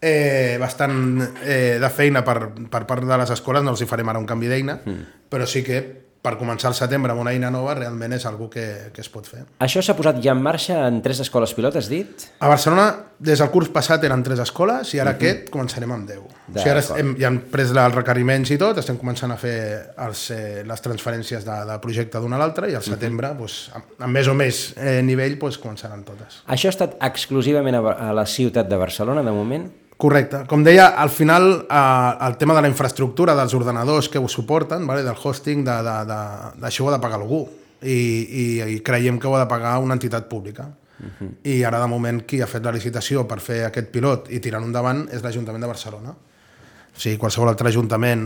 eh, 0.00 0.56
bastant 0.60 1.22
eh, 1.44 1.78
de 1.80 1.90
feina 1.94 2.24
per, 2.26 2.50
per 2.72 2.84
part 2.88 3.06
de 3.06 3.18
les 3.22 3.34
escoles, 3.36 3.64
no 3.64 3.74
els 3.76 3.82
hi 3.84 3.88
farem 3.90 4.10
ara 4.10 4.22
un 4.22 4.28
canvi 4.28 4.50
d'eina, 4.50 4.80
mm. 4.80 5.26
però 5.30 5.46
sí 5.46 5.62
que 5.66 5.80
per 6.20 6.34
començar 6.36 6.68
el 6.68 6.76
setembre 6.76 7.14
amb 7.14 7.22
una 7.22 7.32
eina 7.32 7.48
nova 7.52 7.72
realment 7.76 8.12
és 8.12 8.26
algo 8.28 8.50
que, 8.52 8.64
que 8.92 9.00
es 9.00 9.08
pot 9.12 9.26
fer. 9.28 9.46
Això 9.64 9.80
s'ha 9.84 9.96
posat 9.96 10.20
ja 10.24 10.34
en 10.36 10.42
marxa 10.44 10.76
en 10.86 11.00
tres 11.04 11.22
escoles 11.24 11.54
pilot, 11.56 11.78
has 11.80 11.88
dit? 11.88 12.26
A 12.44 12.50
Barcelona, 12.50 12.90
des 13.18 13.40
del 13.40 13.48
curs 13.52 13.70
passat 13.72 14.04
eren 14.04 14.22
tres 14.26 14.42
escoles 14.44 14.92
i 14.94 15.00
ara 15.00 15.14
uh 15.14 15.16
-huh. 15.16 15.18
aquest 15.18 15.50
començarem 15.50 15.92
amb 15.92 16.08
10. 16.08 16.18
O 16.20 16.58
sigui, 16.58 16.70
ara 16.70 16.82
hem, 16.98 17.16
ja 17.18 17.28
hem 17.28 17.40
pres 17.50 17.70
els 17.70 17.94
requeriments 17.94 18.50
i 18.50 18.58
tot, 18.58 18.78
estem 18.78 18.98
començant 18.98 19.32
a 19.32 19.36
fer 19.36 19.92
els, 19.96 20.30
eh, 20.30 20.62
les 20.66 20.80
transferències 20.80 21.44
de, 21.44 21.64
de 21.72 21.78
projecte 21.78 22.18
d'una 22.20 22.36
a 22.36 22.38
l'altra 22.38 22.68
i 22.68 22.74
al 22.74 22.82
setembre, 22.82 23.28
uh 23.28 23.32
-huh. 23.34 23.38
doncs, 23.38 23.70
amb, 23.74 23.84
amb 23.98 24.12
més 24.12 24.26
o 24.28 24.34
més 24.34 24.74
eh, 24.76 25.02
nivell, 25.02 25.38
doncs, 25.38 25.58
començaran 25.58 26.04
totes. 26.04 26.42
Això 26.46 26.66
ha 26.66 26.76
estat 26.76 26.96
exclusivament 27.00 27.76
a, 27.76 28.10
a 28.10 28.12
la 28.12 28.26
ciutat 28.26 28.68
de 28.68 28.76
Barcelona, 28.76 29.22
de 29.22 29.30
moment? 29.30 29.70
Correcte. 30.00 30.46
Com 30.48 30.62
deia, 30.64 30.86
al 30.96 31.10
final 31.12 31.66
eh, 31.68 32.26
el 32.26 32.36
tema 32.40 32.54
de 32.56 32.62
la 32.64 32.68
infraestructura, 32.72 33.34
dels 33.36 33.52
ordenadors 33.52 34.08
que 34.08 34.18
ho 34.18 34.28
suporten, 34.32 34.86
vale? 34.88 35.02
del 35.04 35.18
hosting, 35.22 35.60
d'això 35.66 36.06
de, 36.08 36.62
de, 36.62 36.70
ho 36.80 36.88
ha 36.88 36.94
de 36.94 37.00
pagar 37.02 37.18
algú. 37.20 37.42
I, 37.80 37.92
i, 37.92 38.44
I 38.76 38.78
creiem 38.84 39.18
que 39.20 39.28
ho 39.28 39.34
ha 39.36 39.42
de 39.42 39.48
pagar 39.48 39.76
una 39.84 39.96
entitat 39.96 40.28
pública. 40.28 40.68
Uh 41.00 41.04
mhm. 41.04 41.12
-huh. 41.20 41.34
I 41.44 41.64
ara, 41.64 41.80
de 41.80 41.86
moment, 41.86 42.24
qui 42.24 42.40
ha 42.40 42.46
fet 42.46 42.64
la 42.64 42.72
licitació 42.72 43.26
per 43.28 43.40
fer 43.40 43.64
aquest 43.64 43.88
pilot 43.88 44.30
i 44.30 44.40
tirar 44.40 44.62
endavant 44.62 45.08
és 45.12 45.22
l'Ajuntament 45.22 45.60
de 45.60 45.68
Barcelona. 45.68 46.10
O 46.10 46.98
sigui, 46.98 47.18
qualsevol 47.18 47.48
altre 47.48 47.68
ajuntament, 47.68 48.24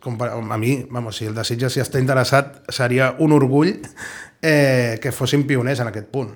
com 0.00 0.18
per, 0.18 0.28
a 0.28 0.56
mi, 0.58 0.86
vamos, 0.90 1.16
si 1.16 1.26
el 1.26 1.34
desitja, 1.34 1.70
si 1.70 1.80
està 1.80 1.98
interessat, 1.98 2.62
seria 2.68 3.14
un 3.18 3.32
orgull 3.32 3.80
eh, 4.42 4.98
que 5.00 5.12
fossin 5.12 5.46
pioners 5.46 5.80
en 5.80 5.88
aquest 5.88 6.06
punt. 6.06 6.30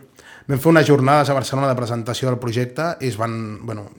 Vam 0.49 0.59
fer 0.59 0.71
unes 0.71 0.87
jornades 0.87 1.29
a 1.29 1.35
Barcelona 1.35 1.69
de 1.69 1.77
presentació 1.77 2.29
del 2.29 2.39
projecte 2.39 2.97
i 3.01 3.09
es 3.09 3.17
van, 3.17 3.67
bueno, 3.67 3.91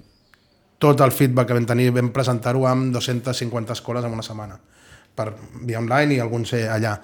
tot 0.79 1.01
el 1.03 1.11
feedback 1.11 1.49
que 1.49 1.57
vam 1.57 1.67
tenir 1.67 1.91
vam 1.95 2.09
presentar-ho 2.15 2.65
amb 2.67 2.93
250 2.95 3.75
escoles 3.75 4.05
en 4.07 4.15
una 4.15 4.25
setmana 4.25 4.57
per 5.15 5.33
via 5.67 5.81
online 5.81 6.15
i 6.15 6.21
alguns 6.23 6.53
eh, 6.55 6.65
allà. 6.71 6.95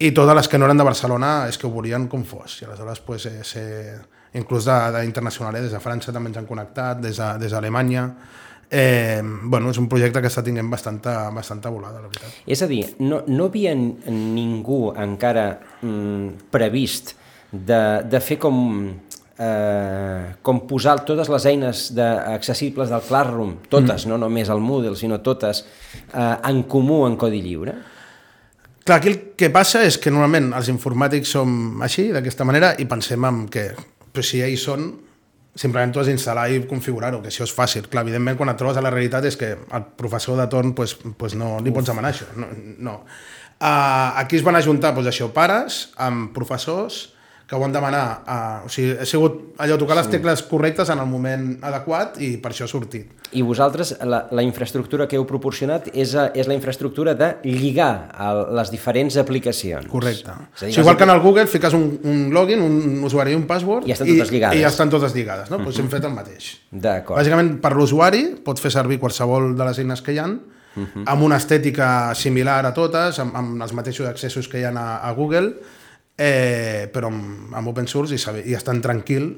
I 0.00 0.14
totes 0.16 0.36
les 0.38 0.48
que 0.48 0.58
no 0.58 0.64
eren 0.64 0.80
de 0.80 0.86
Barcelona 0.86 1.30
és 1.50 1.60
que 1.60 1.68
ho 1.68 1.72
volien 1.74 2.08
com 2.08 2.24
fos. 2.24 2.62
I 2.62 2.66
aleshores 2.66 3.02
pues, 3.04 3.26
eh, 3.28 3.44
ser, 3.44 3.98
inclús 4.40 4.64
d'internacional, 4.64 5.58
eh, 5.58 5.66
des 5.66 5.76
de 5.76 5.82
França 5.84 6.14
també 6.16 6.32
ens 6.32 6.40
han 6.40 6.48
connectat, 6.48 7.02
des 7.04 7.52
d'Alemanya. 7.52 8.06
De, 8.08 8.40
eh, 8.70 9.20
bueno, 9.22 9.68
és 9.70 9.78
un 9.82 9.90
projecte 9.90 10.22
que 10.22 10.30
està 10.30 10.44
tinguent 10.46 10.70
bastanta, 10.72 11.28
bastanta 11.34 11.68
volada, 11.74 12.00
la 12.00 12.08
veritat. 12.08 12.40
És 12.46 12.62
a 12.62 12.70
dir, 12.70 12.84
no, 13.02 13.20
no 13.26 13.50
havia 13.50 13.74
ningú 13.74 14.94
encara 14.96 15.50
mm, 15.82 16.48
previst 16.54 17.16
de, 17.50 17.82
de 18.06 18.20
fer 18.22 18.38
com 18.40 18.60
eh, 19.40 20.34
com 20.42 20.60
posar 20.68 20.98
totes 21.08 21.30
les 21.32 21.46
eines 21.48 21.86
de, 21.96 22.06
accessibles 22.34 22.92
del 22.92 23.04
Classroom, 23.06 23.56
totes, 23.72 24.04
mm. 24.04 24.12
no 24.12 24.20
només 24.20 24.52
el 24.52 24.60
Moodle, 24.60 24.96
sinó 25.00 25.20
totes, 25.24 25.64
eh, 26.12 26.34
en 26.50 26.64
comú 26.68 27.06
en 27.08 27.16
codi 27.20 27.40
lliure? 27.44 27.78
Clar, 28.84 28.98
aquí 28.98 29.12
el 29.12 29.20
que 29.38 29.50
passa 29.52 29.84
és 29.86 29.98
que 30.00 30.12
normalment 30.12 30.52
els 30.56 30.68
informàtics 30.72 31.36
som 31.36 31.82
així, 31.84 32.10
d'aquesta 32.14 32.46
manera, 32.48 32.74
i 32.80 32.88
pensem 32.90 33.24
en 33.28 33.46
que 33.52 33.70
però 34.10 34.24
si 34.26 34.40
ja 34.42 34.48
hi 34.50 34.56
són, 34.58 34.88
simplement 35.60 35.92
tu 35.94 36.00
has 36.02 36.08
d'instal·lar 36.10 36.48
i 36.50 36.62
configurar-ho, 36.70 37.20
que 37.22 37.30
això 37.30 37.46
és 37.46 37.54
fàcil. 37.54 37.86
Clar, 37.90 38.04
evidentment, 38.06 38.38
quan 38.38 38.50
et 38.52 38.58
trobes 38.58 38.78
a 38.78 38.84
la 38.84 38.92
realitat 38.92 39.26
és 39.28 39.38
que 39.38 39.52
el 39.54 39.86
professor 39.98 40.38
de 40.40 40.48
torn 40.50 40.74
pues, 40.78 40.96
pues 41.18 41.36
no 41.38 41.58
li 41.62 41.72
pots 41.74 41.90
demanar 41.90 42.12
això. 42.14 42.26
No, 42.38 42.50
no. 42.78 42.96
Uh, 43.60 44.16
aquí 44.22 44.38
es 44.38 44.44
van 44.46 44.56
ajuntar 44.56 44.94
pues, 44.96 45.06
això, 45.10 45.28
pares 45.36 45.90
amb 46.00 46.30
professors, 46.34 47.10
que 47.50 47.56
ho 47.56 47.64
han 47.64 47.72
demanar. 47.72 48.22
Uh, 48.30 48.66
o 48.66 48.68
sigui, 48.70 48.92
ha 48.94 49.04
sigut 49.10 49.56
allò, 49.58 49.74
tocar 49.74 49.96
les 49.98 50.06
tecles 50.06 50.44
correctes 50.46 50.92
en 50.94 51.00
el 51.02 51.08
moment 51.10 51.48
adequat 51.66 52.20
i 52.22 52.36
per 52.38 52.52
això 52.52 52.68
ha 52.68 52.70
sortit. 52.70 53.08
I 53.34 53.42
vosaltres, 53.42 53.96
la, 54.06 54.20
la 54.30 54.44
infraestructura 54.46 55.08
que 55.10 55.18
heu 55.18 55.24
proporcionat 55.26 55.88
és, 55.90 56.12
a, 56.14 56.28
és 56.30 56.46
la 56.46 56.54
infraestructura 56.54 57.16
de 57.18 57.32
lligar 57.42 57.90
a 58.14 58.28
les 58.60 58.70
diferents 58.70 59.18
aplicacions. 59.18 59.88
Correcte. 59.90 60.30
És 60.30 60.62
dir, 60.62 60.68
o 60.68 60.76
sigui, 60.76 60.84
igual 60.84 61.00
que 61.00 61.08
en 61.08 61.14
el 61.16 61.24
Google 61.24 61.48
fiques 61.50 61.74
un, 61.74 61.88
un 62.06 62.22
login, 62.36 62.62
un 62.62 63.02
usuari 63.10 63.34
i 63.34 63.40
un 63.40 63.48
password 63.50 63.90
I 63.90 63.96
estan 63.96 64.12
totes 64.12 64.30
lligades. 64.36 64.60
I, 64.60 64.64
estan 64.70 64.94
totes 64.94 65.18
lligades. 65.18 65.50
No? 65.50 65.56
Uh 65.56 65.60
-huh. 65.60 65.64
pues 65.72 65.82
hem 65.82 65.90
fet 65.90 66.06
el 66.06 66.14
mateix. 66.14 66.52
D'acord. 66.70 67.18
Bàsicament, 67.18 67.60
per 67.60 67.74
l'usuari, 67.74 68.22
pot 68.44 68.60
fer 68.60 68.70
servir 68.70 69.00
qualsevol 69.00 69.56
de 69.56 69.64
les 69.64 69.78
eines 69.78 70.02
que 70.02 70.12
hi 70.12 70.18
han, 70.18 70.38
uh 70.76 70.86
-huh. 70.86 71.02
amb 71.04 71.22
una 71.22 71.36
estètica 71.36 72.14
similar 72.14 72.64
a 72.64 72.72
totes, 72.72 73.18
amb, 73.18 73.34
amb 73.34 73.62
els 73.62 73.72
mateixos 73.72 74.06
accessos 74.06 74.46
que 74.46 74.60
hi 74.60 74.64
ha 74.64 74.70
a, 74.70 75.08
a 75.08 75.12
Google, 75.12 75.54
eh, 76.20 76.90
però 76.92 77.08
amb, 77.08 77.54
amb 77.56 77.72
open 77.72 77.88
source 77.88 78.14
i, 78.14 78.20
saber, 78.20 78.44
i 78.44 78.54
estan 78.56 78.82
tranquil 78.84 79.32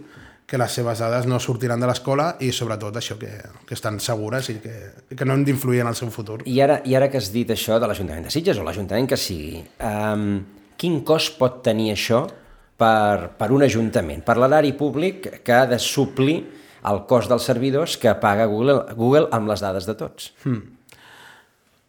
que 0.53 0.59
les 0.61 0.75
seves 0.75 1.01
dades 1.01 1.29
no 1.31 1.39
sortiran 1.41 1.81
de 1.81 1.89
l'escola 1.89 2.33
i 2.45 2.51
sobretot 2.53 2.99
això, 2.99 3.15
que, 3.21 3.31
que 3.69 3.77
estan 3.77 4.01
segures 4.03 4.51
i 4.53 4.59
que, 4.61 4.75
que 5.15 5.29
no 5.29 5.37
han 5.37 5.47
d'influir 5.47 5.85
en 5.85 5.93
el 5.93 5.97
seu 5.97 6.11
futur. 6.13 6.41
I 6.51 6.59
ara, 6.61 6.81
I 6.85 6.99
ara 6.99 7.09
que 7.09 7.23
has 7.23 7.31
dit 7.33 7.49
això 7.55 7.79
de 7.81 7.89
l'Ajuntament 7.89 8.27
de 8.27 8.35
Sitges 8.35 8.59
o 8.59 8.67
l'Ajuntament 8.67 9.09
que 9.09 9.21
sigui, 9.21 9.63
um, 9.87 10.43
quin 10.77 11.01
cost 11.07 11.39
pot 11.39 11.63
tenir 11.65 11.93
això 11.95 12.27
per, 12.77 13.31
per 13.39 13.53
un 13.55 13.65
ajuntament, 13.65 14.27
per 14.27 14.37
l'erari 14.43 14.75
públic 14.77 15.31
que 15.47 15.57
ha 15.57 15.65
de 15.71 15.79
suplir 15.81 16.41
el 16.91 17.05
cost 17.07 17.31
dels 17.31 17.47
servidors 17.47 17.95
que 18.03 18.13
paga 18.19 18.51
Google, 18.51 18.81
Google 18.99 19.31
amb 19.33 19.49
les 19.49 19.63
dades 19.63 19.87
de 19.87 19.97
tots? 19.97 20.33
Hmm 20.43 20.82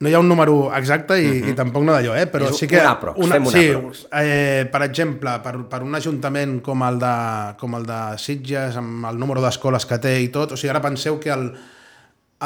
no 0.04 0.12
hi 0.12 0.16
ha 0.18 0.20
un 0.20 0.28
número 0.28 0.56
exacte 0.76 1.16
i, 1.22 1.28
uh 1.28 1.34
-huh. 1.34 1.50
i 1.52 1.56
tampoc 1.56 1.84
no 1.84 1.94
d'allò, 1.94 2.16
eh? 2.20 2.28
però 2.28 2.50
És 2.50 2.58
sí 2.58 2.68
que... 2.68 2.80
Un 2.80 2.88
aprox, 2.88 3.18
una, 3.18 3.36
fem 3.36 3.46
un 3.46 3.94
sí. 3.94 4.08
Eh, 4.12 4.68
per 4.72 4.82
exemple, 4.84 5.40
per, 5.40 5.56
per 5.70 5.82
un 5.82 5.96
ajuntament 5.96 6.62
com 6.62 6.84
el, 6.84 7.00
de, 7.00 7.56
com 7.58 7.76
el 7.76 7.86
de 7.86 8.18
Sitges, 8.18 8.76
amb 8.76 9.06
el 9.06 9.18
número 9.18 9.42
d'escoles 9.42 9.86
que 9.86 9.98
té 10.00 10.20
i 10.22 10.28
tot, 10.28 10.52
o 10.52 10.58
sigui, 10.58 10.70
ara 10.70 10.82
penseu 10.82 11.20
que 11.20 11.32
el, 11.32 11.54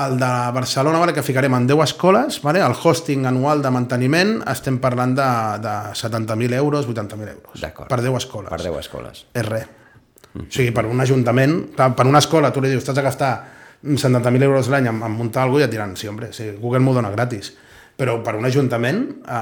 el 0.05 0.19
de 0.19 0.51
Barcelona, 0.53 0.99
vale, 0.99 1.13
que 1.13 1.23
ficarem 1.23 1.53
en 1.55 1.67
10 1.67 1.83
escoles, 1.83 2.41
vale, 2.43 2.59
el 2.59 2.75
hosting 2.83 3.25
anual 3.25 3.61
de 3.61 3.71
manteniment, 3.71 4.43
estem 4.47 4.77
parlant 4.77 5.15
de, 5.15 5.29
de 5.65 5.75
70.000 5.97 6.53
euros, 6.53 6.87
80.000 6.87 7.27
euros. 7.27 7.87
Per 7.89 8.01
10 8.01 8.15
escoles. 8.15 8.49
Per 8.49 8.61
10 8.61 8.77
escoles. 8.77 9.25
És 9.33 9.45
res. 9.45 9.65
Uh 9.65 10.41
-huh. 10.41 10.47
O 10.47 10.51
sigui, 10.51 10.71
per 10.71 10.85
un 10.85 11.01
ajuntament, 11.01 11.73
clar, 11.75 11.95
per 11.95 12.05
una 12.05 12.19
escola 12.19 12.51
tu 12.53 12.61
li 12.61 12.69
dius, 12.69 12.83
t'has 12.83 12.95
de 12.95 13.01
gastar 13.01 13.56
70.000 13.83 14.43
euros 14.43 14.69
l'any 14.73 14.87
en, 14.89 15.01
en 15.05 15.11
muntar 15.13 15.43
alguna 15.43 15.61
cosa 15.61 15.65
i 15.65 15.69
et 15.69 15.75
diran, 15.75 15.95
sí, 15.99 16.07
hombre, 16.09 16.31
sí, 16.33 16.51
Google 16.59 16.81
m'ho 16.83 16.95
dona 16.97 17.11
gratis. 17.13 17.53
Però 17.97 18.19
per 18.23 18.35
un 18.37 18.45
ajuntament 18.45 19.03
eh, 19.25 19.41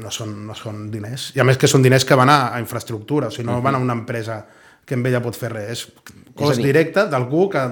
no, 0.00 0.10
són, 0.10 0.34
no 0.46 0.56
són 0.56 0.86
diners. 0.92 1.30
I 1.36 1.42
a 1.42 1.46
més 1.48 1.60
que 1.60 1.70
són 1.70 1.84
diners 1.84 2.06
que 2.08 2.18
van 2.18 2.30
a, 2.32 2.40
a 2.56 2.60
infraestructura, 2.62 3.28
o 3.28 3.30
sigui, 3.30 3.46
no 3.46 3.56
uh 3.56 3.60
-huh. 3.60 3.64
van 3.64 3.74
a 3.74 3.78
una 3.78 3.92
empresa 3.92 4.44
que 4.84 4.94
amb 4.94 5.06
ella 5.06 5.22
pot 5.22 5.36
fer 5.38 5.52
res. 5.52 5.70
És 5.70 5.86
cost 6.34 6.56
dir, 6.56 6.66
directe 6.66 7.06
d'algú 7.06 7.48
que 7.50 7.62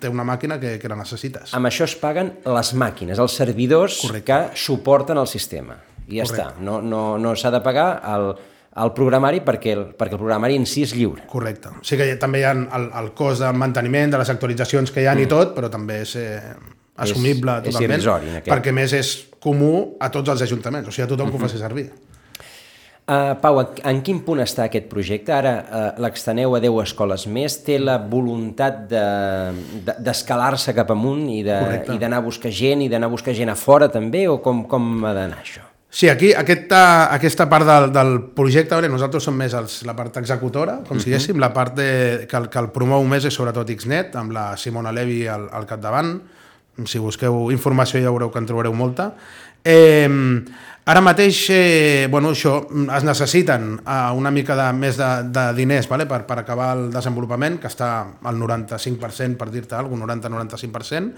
té 0.00 0.08
una 0.08 0.24
màquina 0.24 0.60
que, 0.60 0.78
que 0.78 0.88
la 0.88 0.96
necessites. 0.96 1.54
Amb 1.54 1.66
això 1.66 1.84
es 1.84 1.96
paguen 1.96 2.32
les 2.44 2.74
màquines, 2.74 3.18
els 3.18 3.32
servidors 3.32 4.00
Correcte. 4.02 4.32
que 4.32 4.56
suporten 4.56 5.18
el 5.18 5.26
sistema. 5.26 5.76
I 6.06 6.18
ja 6.18 6.24
Correcte. 6.24 6.48
està. 6.48 6.60
No, 6.60 6.80
no, 6.82 7.18
no 7.18 7.34
s'ha 7.36 7.50
de 7.50 7.60
pagar 7.60 8.02
el, 8.14 8.34
el 8.76 8.92
programari 8.94 9.40
perquè 9.46 9.72
el, 9.74 9.86
perquè 9.98 10.14
el 10.14 10.22
programari 10.22 10.58
en 10.60 10.66
si 10.68 10.84
és 10.86 10.92
lliure. 10.94 11.24
Correcte. 11.30 11.72
Sí 11.86 11.98
que 11.98 12.06
també 12.22 12.42
hi 12.42 12.44
ha 12.46 12.52
el, 12.54 12.90
el 13.02 13.10
cost 13.18 13.42
de 13.42 13.50
manteniment, 13.52 14.12
de 14.14 14.20
les 14.20 14.30
actualitzacions 14.30 14.92
que 14.94 15.02
hi 15.02 15.08
ha 15.10 15.16
mm. 15.16 15.26
i 15.26 15.30
tot, 15.30 15.56
però 15.56 15.70
també 15.72 16.02
és 16.04 16.14
eh, 16.20 16.38
assumible 17.00 17.58
és, 17.58 17.66
totalment, 17.66 17.96
és 17.96 18.06
irrisori, 18.06 18.44
perquè 18.46 18.74
més 18.76 18.94
és 18.96 19.16
comú 19.42 19.96
a 20.00 20.10
tots 20.12 20.30
els 20.34 20.46
ajuntaments, 20.46 20.88
o 20.88 20.94
sigui, 20.94 21.06
a 21.06 21.10
tothom 21.10 21.28
mm 21.28 21.32
-hmm. 21.32 21.38
que 21.38 21.44
ho 21.44 21.48
faci 21.48 21.58
servir. 21.58 21.90
Uh, 23.10 23.34
Pau, 23.42 23.58
en 23.58 24.02
quin 24.06 24.20
punt 24.22 24.38
està 24.38 24.68
aquest 24.68 24.86
projecte? 24.86 25.32
Ara 25.34 25.54
uh, 25.58 26.02
l'exteneu 26.02 26.54
a 26.54 26.60
10 26.60 26.82
escoles 26.82 27.26
més, 27.26 27.56
té 27.64 27.78
la 27.78 27.98
voluntat 27.98 28.86
d'escalar-se 29.98 30.70
de, 30.70 30.72
de, 30.72 30.76
cap 30.76 30.90
amunt 30.90 31.28
i 31.28 31.42
d'anar 31.42 32.18
a 32.18 32.20
buscar 32.20 32.52
gent 32.52 32.82
i 32.82 32.88
d'anar 32.88 33.08
a 33.08 33.10
buscar 33.10 33.34
gent 33.34 33.50
a 33.50 33.56
fora 33.56 33.88
també, 33.88 34.28
o 34.28 34.38
com, 34.38 34.62
com 34.68 35.04
ha 35.04 35.14
d'anar 35.16 35.40
això? 35.42 35.69
Sí, 35.90 36.08
aquí 36.08 36.30
aquesta, 36.38 37.12
aquesta 37.12 37.48
part 37.50 37.66
del, 37.66 37.88
del 37.90 38.12
projecte, 38.38 38.76
veure, 38.76 38.88
nosaltres 38.92 39.24
som 39.26 39.34
més 39.34 39.56
els, 39.58 39.80
la 39.88 39.96
part 39.98 40.20
executora, 40.20 40.78
com 40.86 40.96
uh 40.96 41.00
-huh. 41.00 41.02
si 41.02 41.10
diguéssim, 41.10 41.38
la 41.38 41.52
part 41.52 41.74
de, 41.74 42.26
que, 42.30 42.36
el, 42.36 42.48
que 42.48 42.58
el 42.60 42.70
promou 42.70 43.04
més 43.04 43.24
és 43.24 43.34
sobretot 43.34 43.68
Xnet, 43.68 44.14
amb 44.14 44.30
la 44.30 44.56
Simona 44.56 44.92
Levi 44.92 45.26
al, 45.26 45.48
al 45.52 45.66
capdavant. 45.66 46.20
Si 46.84 46.98
busqueu 46.98 47.50
informació 47.50 48.00
ja 48.00 48.10
veureu 48.10 48.30
que 48.30 48.38
en 48.38 48.46
trobareu 48.46 48.72
molta. 48.72 49.14
Eh, 49.64 50.08
ara 50.84 51.00
mateix, 51.00 51.50
eh, 51.50 52.06
bueno, 52.10 52.30
això, 52.30 52.66
es 52.96 53.04
necessiten 53.04 53.80
eh, 53.84 54.12
una 54.14 54.30
mica 54.30 54.54
de, 54.54 54.72
més 54.72 54.96
de, 54.96 55.22
de 55.24 55.52
diners 55.54 55.88
vale? 55.88 56.06
per, 56.06 56.24
per 56.24 56.38
acabar 56.38 56.76
el 56.76 56.90
desenvolupament, 56.90 57.58
que 57.58 57.66
està 57.66 58.06
al 58.22 58.36
95%, 58.36 59.36
per 59.36 59.50
dir-te 59.50 59.74
alguna 59.74 60.06
cosa, 60.06 60.28
90-95%, 60.30 61.12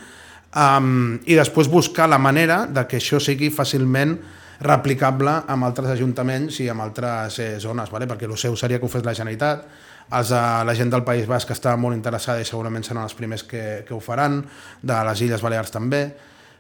um, 0.57 1.19
i 1.25 1.35
després 1.35 1.69
buscar 1.69 2.09
la 2.09 2.19
manera 2.19 2.67
de 2.67 2.87
que 2.87 2.97
això 2.97 3.21
sigui 3.21 3.51
fàcilment 3.51 4.19
replicable 4.63 5.33
amb 5.51 5.67
altres 5.67 5.91
ajuntaments 5.97 6.61
i 6.63 6.69
amb 6.71 6.85
altres 6.85 7.39
eh, 7.43 7.55
zones, 7.61 7.91
vale? 7.91 8.07
perquè 8.11 8.29
el 8.29 8.37
seu 8.39 8.57
seria 8.57 8.79
que 8.79 8.87
ho 8.87 8.93
fes 8.93 9.05
la 9.05 9.15
Generalitat, 9.17 9.65
els 10.13 10.31
de 10.31 10.43
la 10.69 10.75
gent 10.77 10.91
del 10.93 11.05
País 11.07 11.27
Basc 11.27 11.51
està 11.55 11.75
molt 11.81 11.97
interessada 11.97 12.43
i 12.43 12.47
segurament 12.49 12.85
seran 12.85 13.07
els 13.07 13.17
primers 13.19 13.45
que, 13.49 13.83
que 13.89 13.95
ho 13.95 14.01
faran, 14.03 14.43
de 14.83 15.01
les 15.09 15.25
Illes 15.27 15.43
Balears 15.43 15.73
també, 15.75 16.03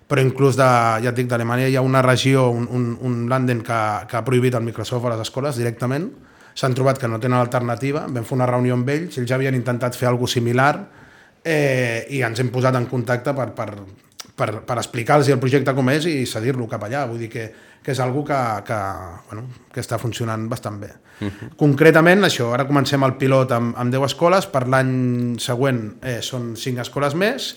però 0.09 0.23
inclús 0.25 0.59
de, 0.59 0.69
ja 1.05 1.12
et 1.12 1.17
dic, 1.17 1.29
d'Alemanya 1.31 1.71
hi 1.71 1.77
ha 1.79 1.85
una 1.85 2.03
regió, 2.05 2.49
un, 2.51 2.67
un, 2.71 2.93
un 3.01 3.23
Landen 3.31 3.62
que, 3.65 3.81
que 4.09 4.19
ha 4.19 4.25
prohibit 4.27 4.59
el 4.59 4.67
Microsoft 4.67 5.09
a 5.09 5.15
les 5.15 5.25
escoles 5.25 5.61
directament, 5.61 6.11
s'han 6.55 6.75
trobat 6.77 6.99
que 7.01 7.09
no 7.09 7.21
tenen 7.21 7.38
alternativa, 7.41 8.07
vam 8.09 8.27
fer 8.29 8.37
una 8.37 8.49
reunió 8.49 8.77
amb 8.77 8.91
ells, 8.93 9.17
ells 9.17 9.31
ja 9.31 9.38
havien 9.38 9.57
intentat 9.57 9.97
fer 9.97 10.11
alguna 10.11 10.35
similar 10.35 10.73
eh, 11.45 12.05
i 12.12 12.21
ens 12.27 12.43
hem 12.43 12.51
posat 12.53 12.77
en 12.77 12.88
contacte 12.91 13.33
per, 13.37 13.49
per, 13.57 13.71
per, 14.37 14.62
per 14.66 14.79
explicar-los 14.79 15.29
el 15.29 15.42
projecte 15.42 15.75
com 15.75 15.90
és 15.90 16.09
i 16.09 16.23
cedir-lo 16.27 16.68
cap 16.71 16.88
allà, 16.88 17.07
vull 17.07 17.21
dir 17.23 17.31
que 17.33 17.51
que 17.83 17.90
és 17.90 18.01
algo 18.01 18.25
que, 18.25 18.38
que, 18.66 18.79
bueno, 19.29 19.49
que 19.75 19.83
està 19.83 19.99
funcionant 19.99 20.47
bastant 20.49 20.79
bé. 20.81 20.92
Uh 21.21 21.27
-huh. 21.27 21.49
Concretament, 21.57 22.23
això, 22.23 22.53
ara 22.55 22.66
comencem 22.66 23.03
el 23.03 23.16
pilot 23.16 23.53
amb, 23.53 23.77
amb 23.77 23.92
10 23.92 24.05
escoles, 24.05 24.47
per 24.47 24.68
l'any 24.68 25.37
següent 25.38 25.99
eh, 26.03 26.23
són 26.23 26.57
5 26.57 26.81
escoles 26.81 27.14
més, 27.14 27.57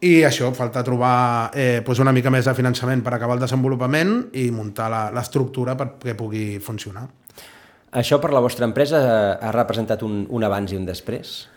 i 0.00 0.22
això, 0.22 0.52
falta 0.52 0.82
trobar 0.84 1.50
eh, 1.54 1.82
doncs 1.84 1.98
una 1.98 2.12
mica 2.12 2.30
més 2.30 2.44
de 2.44 2.54
finançament 2.54 3.02
per 3.02 3.14
acabar 3.14 3.34
el 3.34 3.40
desenvolupament 3.40 4.28
i 4.32 4.50
muntar 4.50 5.12
l'estructura 5.14 5.76
perquè 5.76 6.14
pugui 6.14 6.60
funcionar. 6.60 7.08
Això 7.92 8.20
per 8.20 8.32
la 8.32 8.40
vostra 8.40 8.66
empresa 8.66 9.38
ha 9.40 9.52
representat 9.52 10.02
un, 10.02 10.26
un 10.28 10.44
abans 10.44 10.72
i 10.72 10.76
un 10.76 10.84
després? 10.84 11.48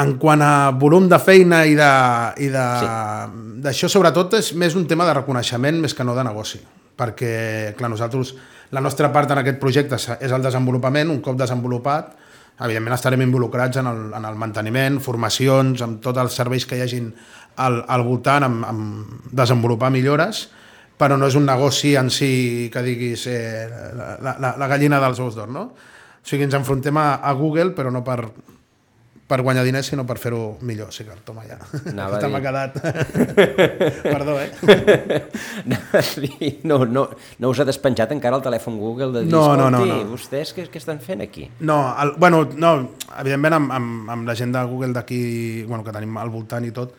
En 0.00 0.14
quant 0.16 0.40
a 0.40 0.70
volum 0.72 1.04
de 1.08 1.18
feina 1.20 1.66
i 1.68 1.74
d'això, 1.76 3.72
sí. 3.72 3.92
sobretot, 3.92 4.38
és 4.38 4.54
més 4.56 4.72
un 4.78 4.86
tema 4.88 5.04
de 5.04 5.18
reconeixement 5.18 5.82
més 5.82 5.92
que 5.92 6.06
no 6.06 6.14
de 6.16 6.24
negoci. 6.24 6.62
Perquè, 6.96 7.32
clar, 7.76 7.90
nosaltres, 7.92 8.32
la 8.72 8.80
nostra 8.80 9.10
part 9.12 9.30
en 9.34 9.42
aquest 9.42 9.60
projecte 9.60 9.98
és 10.00 10.32
el 10.32 10.44
desenvolupament, 10.44 11.12
un 11.12 11.20
cop 11.24 11.36
desenvolupat, 11.36 12.14
evidentment 12.62 12.96
estarem 12.96 13.20
involucrats 13.24 13.82
en 13.82 13.90
el, 13.90 14.00
en 14.16 14.24
el 14.28 14.38
manteniment, 14.40 14.96
formacions, 15.04 15.84
amb 15.84 16.00
tots 16.04 16.20
els 16.24 16.40
serveis 16.40 16.64
que 16.68 16.78
hi 16.78 16.84
hagin 16.84 17.12
al, 17.60 17.82
al 17.84 18.04
voltant, 18.06 18.48
amb, 18.48 18.64
amb 18.68 19.28
desenvolupar 19.28 19.92
millores, 19.92 20.46
però 20.96 21.18
no 21.18 21.28
és 21.28 21.36
un 21.36 21.44
negoci 21.48 21.96
en 22.00 22.08
si 22.14 22.70
que 22.72 22.82
diguis 22.84 23.26
eh, 23.28 23.68
la, 24.22 24.36
la, 24.38 24.54
la 24.56 24.70
gallina 24.70 25.00
dels 25.02 25.20
ous 25.20 25.36
d'or, 25.36 25.52
no? 25.52 25.68
O 26.22 26.24
sigui, 26.28 26.46
ens 26.46 26.54
enfrontem 26.54 26.96
a, 26.96 27.16
a 27.18 27.32
Google, 27.34 27.72
però 27.74 27.90
no 27.90 28.04
per, 28.06 28.20
per 29.32 29.40
guanyar 29.40 29.64
diners, 29.64 29.88
sinó 29.88 30.04
per 30.04 30.18
fer-ho 30.20 30.58
millor. 30.68 30.92
Sí 30.92 31.06
que 31.08 31.14
toma 31.24 31.46
ja. 31.48 31.56
Anava 31.88 32.20
M'ha 32.32 32.40
quedat... 32.44 32.76
Perdó, 34.14 34.36
eh? 34.40 34.50
no, 36.68 36.82
no, 36.84 37.06
no 37.40 37.52
us 37.52 37.62
ha 37.62 37.66
despenjat 37.68 38.12
encara 38.12 38.36
el 38.36 38.44
telèfon 38.44 38.76
Google 38.80 39.10
de 39.14 39.24
dir, 39.24 39.32
no, 39.32 39.44
no, 39.56 39.70
no, 39.72 39.84
no. 39.88 40.00
vostès 40.10 40.52
què, 40.56 40.66
què 40.72 40.80
estan 40.80 41.00
fent 41.00 41.24
aquí? 41.24 41.46
No, 41.64 41.78
el, 42.02 42.14
bueno, 42.20 42.44
no, 42.60 42.74
evidentment 43.22 43.56
amb, 43.60 43.72
amb, 43.78 44.12
amb 44.16 44.28
la 44.28 44.36
gent 44.38 44.52
de 44.52 44.64
Google 44.68 44.92
d'aquí, 44.96 45.22
bueno, 45.64 45.84
que 45.86 45.96
tenim 45.96 46.20
al 46.20 46.32
voltant 46.32 46.68
i 46.68 46.74
tot, 46.76 46.92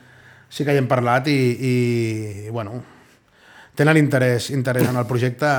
sí 0.49 0.65
que 0.65 0.73
hi 0.73 0.81
hem 0.81 0.89
parlat 0.89 1.29
i, 1.29 1.37
i 1.69 1.73
bueno, 2.49 2.81
tenen 3.77 3.97
interès, 3.97 4.49
interès 4.53 4.87
en 4.89 4.97
el 4.99 5.07
projecte, 5.09 5.49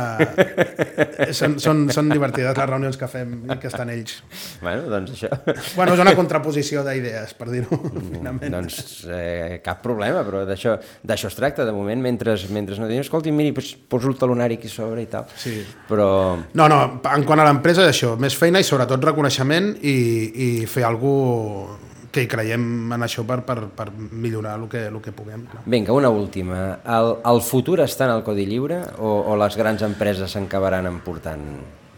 són, 1.38 1.56
són, 1.62 1.84
són 1.94 2.12
divertides 2.12 2.56
les 2.56 2.70
reunions 2.70 2.98
que 2.98 3.08
fem 3.10 3.36
i 3.48 3.58
que 3.60 3.70
estan 3.70 3.90
ells. 3.94 4.20
Bueno, 4.62 4.86
doncs 4.92 5.16
això... 5.16 5.30
Bueno, 5.74 5.96
és 5.96 6.02
una 6.04 6.14
contraposició 6.16 6.84
d'idees, 6.86 7.34
per 7.38 7.50
dir-ho 7.50 7.78
finament. 8.12 8.54
Doncs 8.54 8.78
eh, 9.10 9.60
cap 9.64 9.82
problema, 9.84 10.22
però 10.26 10.44
d'això 10.48 10.76
d'això 11.02 11.30
es 11.30 11.38
tracta, 11.38 11.64
de 11.64 11.72
moment, 11.74 12.00
mentre, 12.02 12.36
mentre 12.54 12.78
no 12.80 12.88
dius, 12.90 13.06
escolti, 13.08 13.32
miri, 13.34 13.52
pues, 13.56 13.74
poso 13.74 14.10
el 14.10 14.18
talonari 14.20 14.58
aquí 14.60 14.70
sobre 14.70 15.04
i 15.04 15.10
tal. 15.10 15.26
Sí. 15.40 15.58
Però... 15.88 16.08
No, 16.54 16.68
no, 16.70 16.80
en 17.14 17.26
quant 17.26 17.42
a 17.42 17.48
l'empresa 17.48 17.84
és 17.84 17.94
això, 17.94 18.14
més 18.20 18.36
feina 18.38 18.62
i 18.62 18.66
sobretot 18.66 19.10
reconeixement 19.10 19.74
i, 19.82 19.96
i 20.34 20.48
fer 20.70 20.86
alguna 20.88 21.83
que 22.14 22.24
hi 22.24 22.30
creiem 22.30 22.92
en 22.94 23.04
això 23.04 23.24
per, 23.26 23.40
per, 23.46 23.56
per 23.74 23.88
millorar 23.94 24.54
el 24.60 24.68
que, 24.70 24.86
el 24.88 24.98
que 25.02 25.12
puguem. 25.12 25.46
Clar. 25.50 25.62
Vinga, 25.66 25.92
una 25.96 26.10
última. 26.14 26.60
El, 26.96 27.14
el 27.32 27.40
futur 27.44 27.80
està 27.84 28.08
en 28.08 28.14
el 28.16 28.24
codi 28.26 28.46
lliure 28.48 28.80
o, 28.98 29.16
o 29.32 29.38
les 29.40 29.58
grans 29.58 29.82
empreses 29.86 30.36
s'encabaran 30.36 30.86
emportant? 30.90 31.46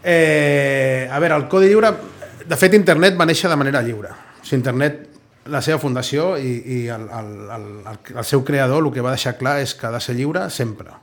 Eh, 0.03 1.07
a 1.11 1.19
veure, 1.23 1.37
el 1.37 1.47
codi 1.51 1.69
lliure... 1.71 1.93
De 2.47 2.55
fet, 2.55 2.77
internet 2.77 3.17
va 3.19 3.27
néixer 3.27 3.49
de 3.51 3.57
manera 3.59 3.81
lliure. 3.83 4.13
O 4.39 4.45
sigui, 4.45 4.61
internet, 4.61 5.01
la 5.51 5.61
seva 5.63 5.79
fundació 5.81 6.35
i, 6.39 6.53
i 6.63 6.77
el, 6.93 7.09
el, 7.11 7.33
el, 7.57 7.67
el 8.15 8.23
seu 8.27 8.43
creador 8.47 8.85
el 8.85 8.93
que 8.95 9.03
va 9.03 9.13
deixar 9.15 9.37
clar 9.39 9.57
és 9.63 9.75
que 9.75 9.89
ha 9.89 9.93
de 9.93 10.01
ser 10.03 10.15
lliure 10.15 10.47
sempre. 10.53 10.95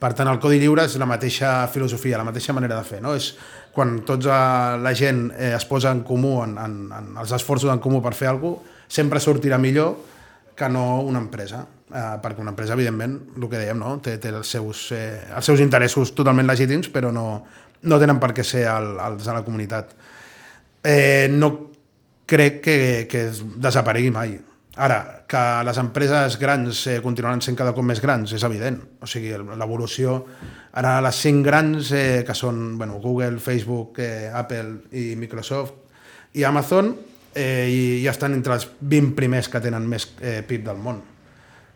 Per 0.00 0.14
tant, 0.16 0.28
el 0.32 0.38
codi 0.40 0.60
lliure 0.60 0.86
és 0.88 0.96
la 1.00 1.08
mateixa 1.08 1.66
filosofia, 1.72 2.16
la 2.20 2.24
mateixa 2.24 2.54
manera 2.56 2.78
de 2.78 2.86
fer. 2.88 3.02
No? 3.04 3.12
És 3.16 3.34
quan 3.74 4.00
tota 4.06 4.76
la 4.80 4.92
gent 4.96 5.28
eh, 5.36 5.54
es 5.56 5.66
posa 5.66 5.92
en 5.94 6.02
comú, 6.06 6.40
en, 6.44 6.56
en, 6.58 6.76
en 6.92 7.10
els 7.22 7.32
esforços 7.36 7.70
en 7.72 7.82
comú 7.82 8.02
per 8.02 8.14
fer 8.18 8.30
alguna 8.32 8.58
cosa, 8.58 8.78
sempre 8.90 9.20
sortirà 9.22 9.58
millor 9.62 9.94
que 10.58 10.68
no 10.68 11.00
una 11.06 11.22
empresa. 11.22 11.62
Eh, 11.90 12.18
perquè 12.22 12.42
una 12.42 12.52
empresa, 12.52 12.76
evidentment, 12.76 13.16
el 13.34 13.48
que 13.50 13.58
dèiem, 13.58 13.78
no? 13.78 13.96
té, 14.02 14.16
té 14.22 14.30
els, 14.30 14.50
seus, 14.50 14.90
eh, 14.94 15.24
els 15.34 15.46
seus 15.46 15.62
interessos 15.62 16.12
totalment 16.14 16.46
legítims, 16.46 16.90
però 16.90 17.10
no, 17.14 17.24
no 17.82 17.98
tenen 17.98 18.20
per 18.22 18.30
què 18.36 18.44
ser 18.46 18.66
el, 18.70 18.92
els 19.02 19.24
de 19.26 19.34
la 19.34 19.42
comunitat. 19.46 19.94
Eh, 20.86 21.26
no 21.32 21.50
crec 22.30 22.60
que, 22.62 22.76
que 23.10 23.24
desaparegui 23.58 24.12
mai. 24.14 24.36
Ara, 24.80 25.24
que 25.28 25.40
les 25.66 25.78
empreses 25.82 26.38
grans 26.40 26.86
eh, 26.88 27.00
continuaran 27.04 27.42
sent 27.44 27.58
cada 27.58 27.74
cop 27.76 27.84
més 27.84 28.00
grans, 28.00 28.32
és 28.32 28.44
evident. 28.48 28.78
O 29.02 29.08
sigui, 29.10 29.34
l'evolució... 29.36 30.16
Ara 30.80 31.00
les 31.02 31.18
cinc 31.18 31.42
grans, 31.44 31.90
eh, 31.98 32.22
que 32.24 32.34
són 32.38 32.78
bueno, 32.78 33.00
Google, 33.02 33.40
Facebook, 33.42 33.98
eh, 34.00 34.30
Apple 34.32 34.92
i 34.96 35.16
Microsoft 35.18 36.38
i 36.38 36.44
Amazon, 36.46 36.92
eh, 37.34 37.66
i 37.66 37.80
ja 38.04 38.14
estan 38.14 38.36
entre 38.38 38.54
els 38.54 38.68
20 38.80 39.16
primers 39.18 39.50
que 39.50 39.60
tenen 39.60 39.88
més 39.90 40.06
eh, 40.22 40.40
PIB 40.46 40.64
del 40.70 40.78
món. 40.80 41.02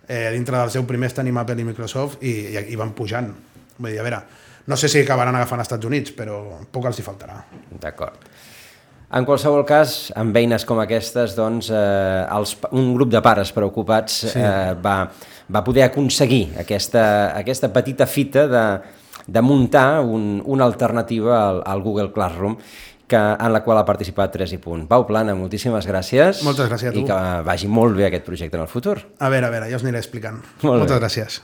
Eh, 0.06 0.30
dintre 0.32 0.56
dels 0.60 0.78
10 0.78 0.86
primers 0.88 1.18
tenim 1.18 1.42
Apple 1.42 1.60
i 1.60 1.66
Microsoft 1.66 2.22
i, 2.22 2.34
i, 2.54 2.64
i 2.72 2.78
van 2.78 2.94
pujant. 2.96 3.28
Vull 3.76 3.90
dir, 3.90 4.00
a 4.00 4.06
veure, 4.06 4.22
no 4.70 4.78
sé 4.80 4.88
si 4.88 5.02
acabaran 5.02 5.36
agafant 5.36 5.60
als 5.60 5.68
Estats 5.68 5.90
Units, 5.90 6.14
però 6.16 6.40
poc 6.72 6.88
els 6.88 7.02
hi 7.02 7.04
faltarà. 7.04 7.40
D'acord. 7.82 8.30
En 9.14 9.22
qualsevol 9.22 9.62
cas, 9.62 10.08
amb 10.18 10.34
eines 10.34 10.64
com 10.66 10.80
aquestes, 10.82 11.36
doncs, 11.38 11.68
eh, 11.70 12.24
els, 12.34 12.56
un 12.74 12.90
grup 12.96 13.12
de 13.12 13.20
pares 13.22 13.52
preocupats 13.54 14.16
sí. 14.32 14.40
eh, 14.42 14.72
va, 14.82 14.96
va 15.54 15.62
poder 15.62 15.84
aconseguir 15.86 16.48
aquesta, 16.58 17.04
aquesta 17.38 17.70
petita 17.70 18.08
fita 18.10 18.48
de, 18.50 18.64
de 19.26 19.44
muntar 19.44 20.00
un, 20.02 20.42
una 20.44 20.66
alternativa 20.66 21.38
al, 21.44 21.62
al 21.62 21.84
Google 21.84 22.10
Classroom 22.12 22.58
que, 23.06 23.20
en 23.20 23.52
la 23.52 23.62
qual 23.62 23.78
ha 23.78 23.84
participat 23.86 24.34
3 24.34 24.56
i 24.56 24.58
punt. 24.58 24.88
Pau 24.90 25.06
Plana, 25.06 25.36
moltíssimes 25.38 25.86
gràcies. 25.86 26.42
Moltes 26.42 26.72
gràcies 26.72 26.90
a 26.90 26.94
tu. 26.96 27.04
I 27.04 27.08
que 27.08 27.20
vagi 27.46 27.70
molt 27.70 27.94
bé 27.94 28.08
aquest 28.08 28.26
projecte 28.26 28.58
en 28.58 28.64
el 28.64 28.72
futur. 28.72 28.96
A 29.20 29.30
veure, 29.30 29.46
a 29.46 29.54
veure, 29.54 29.70
ja 29.70 29.78
us 29.78 29.86
aniré 29.86 30.02
explicant. 30.02 30.42
Molt 30.64 30.80
Moltes 30.80 30.96
bé. 30.96 31.02
gràcies. 31.04 31.38